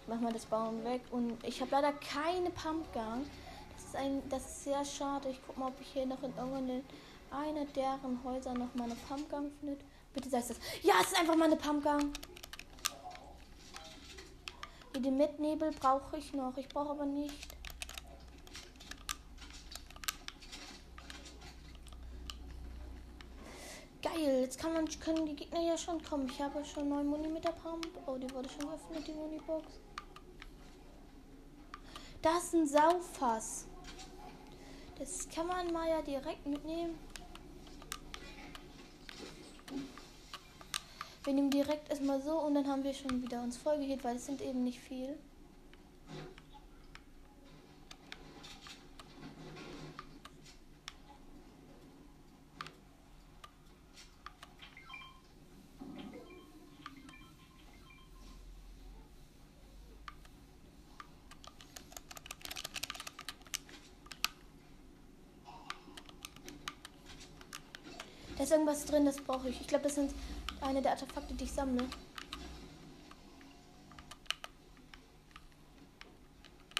Mach 0.07 0.19
mal 0.19 0.33
das 0.33 0.45
Baum 0.45 0.83
weg. 0.83 1.01
Und 1.11 1.43
ich 1.43 1.61
habe 1.61 1.71
leider 1.71 1.93
keine 1.93 2.49
Pumpgun. 2.51 3.25
Das 3.95 4.03
ist 4.03 4.09
ein, 4.09 4.29
das 4.29 4.45
ist 4.45 4.63
sehr 4.65 4.83
schade. 4.83 5.29
Ich 5.29 5.39
guck 5.45 5.57
mal, 5.57 5.67
ob 5.67 5.79
ich 5.79 5.87
hier 5.87 6.05
noch 6.05 6.21
in 6.21 6.35
irgendeiner 6.35 6.81
einer 7.31 7.65
deren 7.65 8.21
Häuser 8.23 8.53
noch 8.53 8.73
mal 8.75 8.85
eine 8.85 8.95
Pumpgun 8.95 9.51
findet. 9.59 9.79
Bitte 10.13 10.29
sagst 10.29 10.49
das. 10.49 10.57
Ja, 10.83 10.95
es 11.01 11.11
ist 11.11 11.19
einfach 11.19 11.35
mal 11.35 11.45
eine 11.45 11.55
Pumpgun. 11.55 12.11
Wie 14.93 14.99
den 14.99 15.17
Mitnebel 15.17 15.71
brauche 15.71 16.17
ich 16.17 16.33
noch. 16.33 16.57
Ich 16.57 16.67
brauche 16.67 16.89
aber 16.89 17.05
nicht. 17.05 17.55
Geil, 24.01 24.41
jetzt 24.41 24.59
kann 24.59 24.73
man, 24.73 24.87
können 24.99 25.25
die 25.25 25.35
Gegner 25.35 25.61
ja 25.61 25.77
schon 25.77 26.03
kommen. 26.03 26.27
Ich 26.29 26.41
habe 26.41 26.63
schon 26.65 26.89
neun 26.89 27.07
Muni 27.07 27.29
mit 27.29 27.45
der 27.45 27.51
Pump. 27.51 27.87
Oh, 28.05 28.17
die 28.17 28.29
wurde 28.33 28.49
schon 28.49 28.67
geöffnet, 28.67 29.07
die 29.07 29.13
Munibox. 29.13 29.65
Das 32.21 32.43
ist 32.43 32.53
ein 32.55 32.67
Saufass. 32.67 33.67
Das 34.97 35.27
kann 35.29 35.47
man 35.47 35.71
mal 35.73 35.89
ja 35.89 36.01
direkt 36.01 36.45
mitnehmen. 36.45 36.97
Wir 41.23 41.33
nehmen 41.33 41.49
direkt 41.49 41.89
erstmal 41.89 42.21
so 42.21 42.39
und 42.39 42.55
dann 42.55 42.67
haben 42.67 42.83
wir 42.83 42.93
schon 42.93 43.21
wieder 43.21 43.41
uns 43.41 43.57
vollgehit, 43.57 44.03
weil 44.03 44.15
es 44.15 44.25
sind 44.25 44.41
eben 44.41 44.63
nicht 44.63 44.79
viel. 44.79 45.17
Irgendwas 68.75 68.91
drin, 68.91 69.05
das 69.05 69.17
brauche 69.21 69.47
ich. 69.47 69.61
Ich 69.61 69.67
glaube, 69.67 69.85
das 69.85 69.95
sind 69.95 70.13
eine 70.59 70.81
der 70.81 70.91
Artefakte, 70.91 71.33
die 71.33 71.45
ich 71.45 71.51
sammle. 71.51 71.87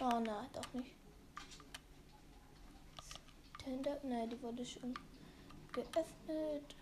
Oh 0.01 0.19
nein, 0.19 0.49
doch 0.51 0.73
nicht. 0.73 0.91
Tender? 3.63 3.97
Nein, 4.03 4.29
die 4.29 4.41
wurde 4.41 4.65
schon 4.65 4.93
geöffnet. 5.71 6.75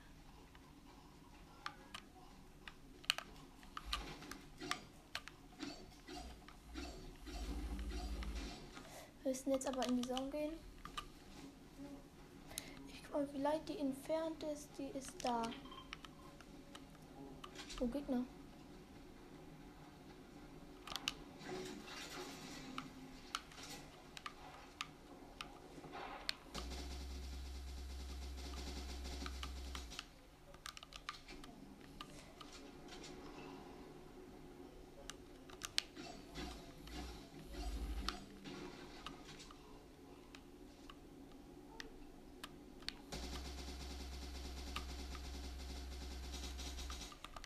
Wir 9.22 9.32
müssen 9.32 9.52
jetzt 9.52 9.68
aber 9.68 9.88
in 9.88 10.02
die 10.02 10.08
Zone 10.10 10.30
gehen. 10.32 10.73
Wie 13.32 13.44
weit 13.44 13.68
die 13.70 13.78
entfernt 13.78 14.44
ist. 14.52 14.70
Die 14.78 14.98
ist 14.98 15.14
da. 15.24 15.44
Oh, 17.80 17.88
Gegner. 17.88 18.24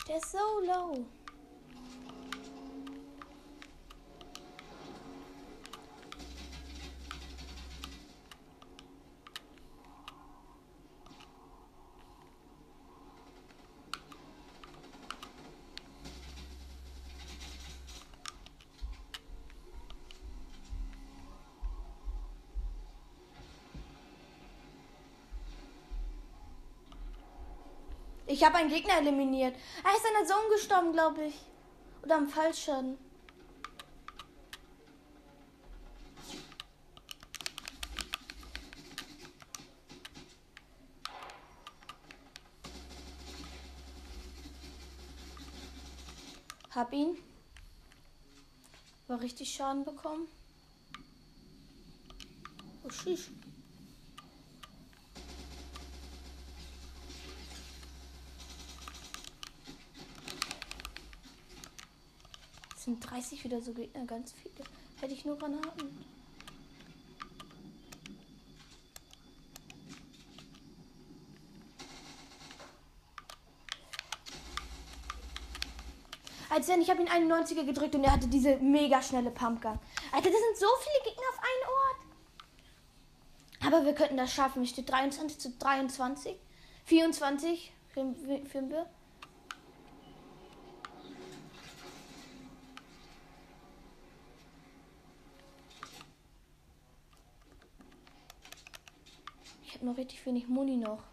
Der 0.08 0.18
ist 0.18 0.32
so 0.32 0.38
low. 0.66 1.17
Ich 28.38 28.44
habe 28.44 28.58
einen 28.58 28.70
Gegner 28.70 29.00
eliminiert. 29.00 29.56
Er 29.84 29.96
ist 29.96 30.06
an 30.06 30.14
der 30.20 30.28
Zone 30.28 30.48
gestorben, 30.54 30.94
glaube 30.94 31.26
ich. 31.26 31.34
Oder 32.04 32.18
am 32.18 32.30
Fallschaden. 32.30 33.00
Hab 46.76 46.94
ihn. 46.94 47.18
War 49.08 49.20
richtig 49.20 49.50
Schaden 49.50 49.84
bekommen. 49.84 50.28
Oh, 52.84 52.92
schisch. 52.92 53.32
Sind 62.88 63.02
30 63.02 63.44
wieder 63.44 63.62
so 63.62 63.74
Gegner, 63.74 64.06
ganz 64.06 64.32
viele. 64.32 64.64
Hätte 65.02 65.14
ich 65.14 65.26
nur 65.26 65.38
Granaten. 65.38 66.06
Als 76.50 76.70
wenn 76.70 76.82
ich 76.82 76.90
habe 76.90 77.02
ihn 77.02 77.10
91er 77.10 77.66
gedrückt 77.66 77.94
und 77.94 78.06
er 78.06 78.14
hatte 78.14 78.28
diese 78.28 78.56
mega 78.60 79.02
schnelle 79.02 79.32
Pumpgun. 79.32 79.78
Alter, 80.14 80.30
das 80.30 80.40
sind 80.40 80.58
so 80.58 80.68
viele 80.80 81.04
Gegner 81.04 81.28
auf 81.30 81.40
einen 81.40 81.66
Ort. 81.76 81.98
Aber 83.66 83.86
wir 83.86 83.94
könnten 83.94 84.16
das 84.16 84.32
schaffen. 84.34 84.64
Es 84.64 84.70
steht 84.70 84.90
23 84.90 85.38
zu 85.38 85.52
23. 85.60 86.38
24 86.86 87.74
führen 87.90 88.16
führen 88.46 88.70
wir. 88.70 88.88
Ich 99.77 99.77
habe 99.88 99.92
noch 99.92 99.98
richtig 99.98 100.26
wenig 100.26 100.48
Muni 100.48 100.78
noch. 100.78 101.04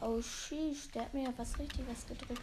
Oh 0.00 0.20
sheesh, 0.20 0.88
der 0.92 1.02
hat 1.02 1.14
mir 1.14 1.24
ja 1.24 1.32
was 1.36 1.58
Richtiges 1.58 2.06
gedrückt. 2.06 2.40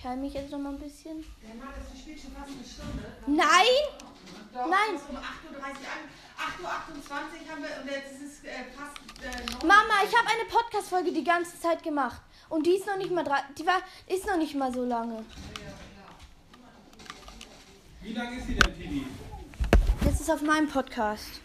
Ich 0.00 0.06
halte 0.06 0.20
mich 0.22 0.32
jetzt 0.32 0.50
noch 0.50 0.58
mal 0.58 0.70
ein 0.72 0.78
bisschen. 0.78 1.20
Ja, 1.42 1.54
Mann, 1.62 1.68
das 1.76 2.00
spielt 2.00 2.18
schon 2.18 2.32
fast 2.32 2.48
eine 2.48 2.64
Stunde. 2.64 3.04
Nein! 3.26 4.00
Doch, 4.50 4.66
Nein. 4.66 4.96
um 5.10 5.16
8.30 5.16 5.58
Uhr 5.58 5.64
an. 5.66 6.08
8.28 6.40 7.44
Uhr 7.44 7.50
haben 7.52 7.62
wir 7.62 7.82
und 7.82 7.90
jetzt 7.90 8.12
ist 8.12 8.22
es 8.38 8.44
äh, 8.44 8.64
fast 8.74 8.96
äh, 9.22 9.44
9 9.58 9.68
Mama, 9.68 9.94
ich 10.08 10.16
habe 10.16 10.26
eine 10.26 10.48
Podcast-Folge 10.48 11.12
die 11.12 11.22
ganze 11.22 11.60
Zeit 11.60 11.82
gemacht. 11.82 12.22
Und 12.48 12.66
die 12.66 12.76
ist 12.76 12.86
noch 12.86 12.96
nicht 12.96 13.10
mal 13.10 13.24
drei, 13.24 13.40
die 13.58 13.66
war, 13.66 13.82
ist 14.06 14.24
noch 14.26 14.38
nicht 14.38 14.54
mal 14.54 14.72
so 14.72 14.86
lange. 14.86 15.22
Wie 18.00 18.14
lang 18.14 18.38
ist 18.38 18.46
sie 18.46 18.54
denn, 18.54 18.74
Tini? 18.74 19.06
Das 20.02 20.18
ist 20.18 20.30
auf 20.30 20.40
meinem 20.40 20.68
Podcast. 20.70 21.42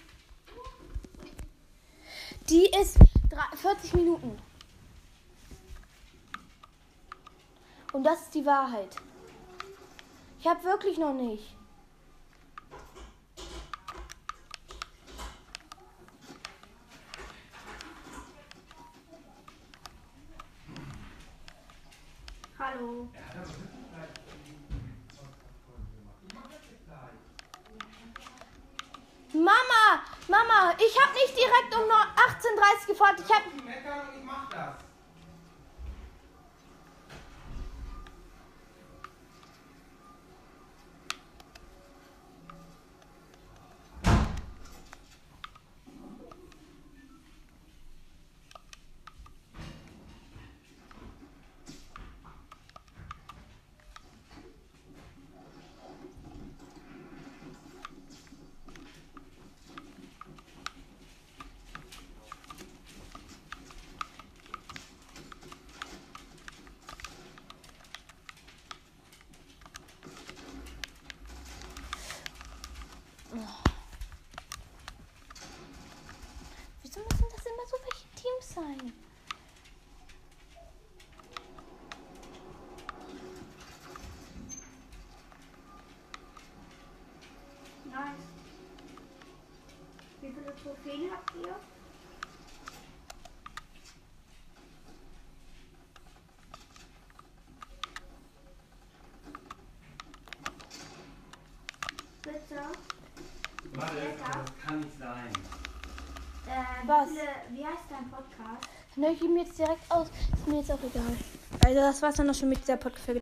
Die 2.50 2.68
ist 2.82 3.00
drei- 3.30 3.58
40 3.58 3.96
Minuten. 3.96 4.38
Und 7.96 8.04
das 8.04 8.24
ist 8.24 8.34
die 8.34 8.46
Wahrheit. 8.46 8.94
Ich 10.38 10.46
habe 10.46 10.62
wirklich 10.66 10.98
noch 10.98 11.14
nicht. 11.14 11.56
Hallo. 22.60 23.08
Mama, 29.32 30.04
Mama, 30.28 30.76
ich 30.80 31.02
habe 31.02 31.14
nicht 31.14 31.38
direkt 31.38 31.74
um 31.74 31.90
18.30 31.90 32.82
Uhr 32.82 32.88
gefragt. 32.88 33.22
Ich 33.26 33.34
habe 33.34 33.46
Die 33.58 33.64
meckern 33.64 34.10
und 34.10 34.20
ich 34.20 34.26
mach 34.26 34.50
das. 34.50 34.86
Wieso 76.96 77.00
müssen 77.10 77.26
das 77.36 77.46
immer 77.46 77.68
so 77.68 77.78
welche 77.84 78.08
Teams 78.16 78.54
sein? 78.54 78.94
Nice. 87.92 88.16
Wie 90.22 90.32
viele 90.32 90.56
Trophäen 90.56 91.12
habt 91.12 91.36
ihr? 91.36 91.56
Bitte. 102.22 102.62
Warte, 103.74 103.96
Lecker. 103.96 104.32
das 104.32 104.66
kann 104.66 104.80
nicht 104.80 104.98
sein. 104.98 105.34
Äh, 106.48 106.75
Was? 106.88 107.10
Wie, 107.10 107.14
viele, 107.14 107.30
wie 107.52 107.66
heißt 107.66 107.84
dein 107.90 108.10
Podcast? 108.10 108.70
Ne, 108.98 109.12
ich 109.12 109.20
gebe 109.20 109.34
mir 109.34 109.44
jetzt 109.44 109.58
direkt 109.58 109.92
aus. 109.92 110.08
Ist 110.34 110.48
mir 110.48 110.58
jetzt 110.60 110.72
auch 110.72 110.80
egal. 110.84 111.04
Also 111.66 111.80
das 111.80 112.02
war's 112.02 112.16
dann 112.16 112.28
noch 112.28 112.36
schon 112.36 112.50
mit 112.50 112.62
dieser 112.62 112.78
Podcast-Folge. 112.78 113.14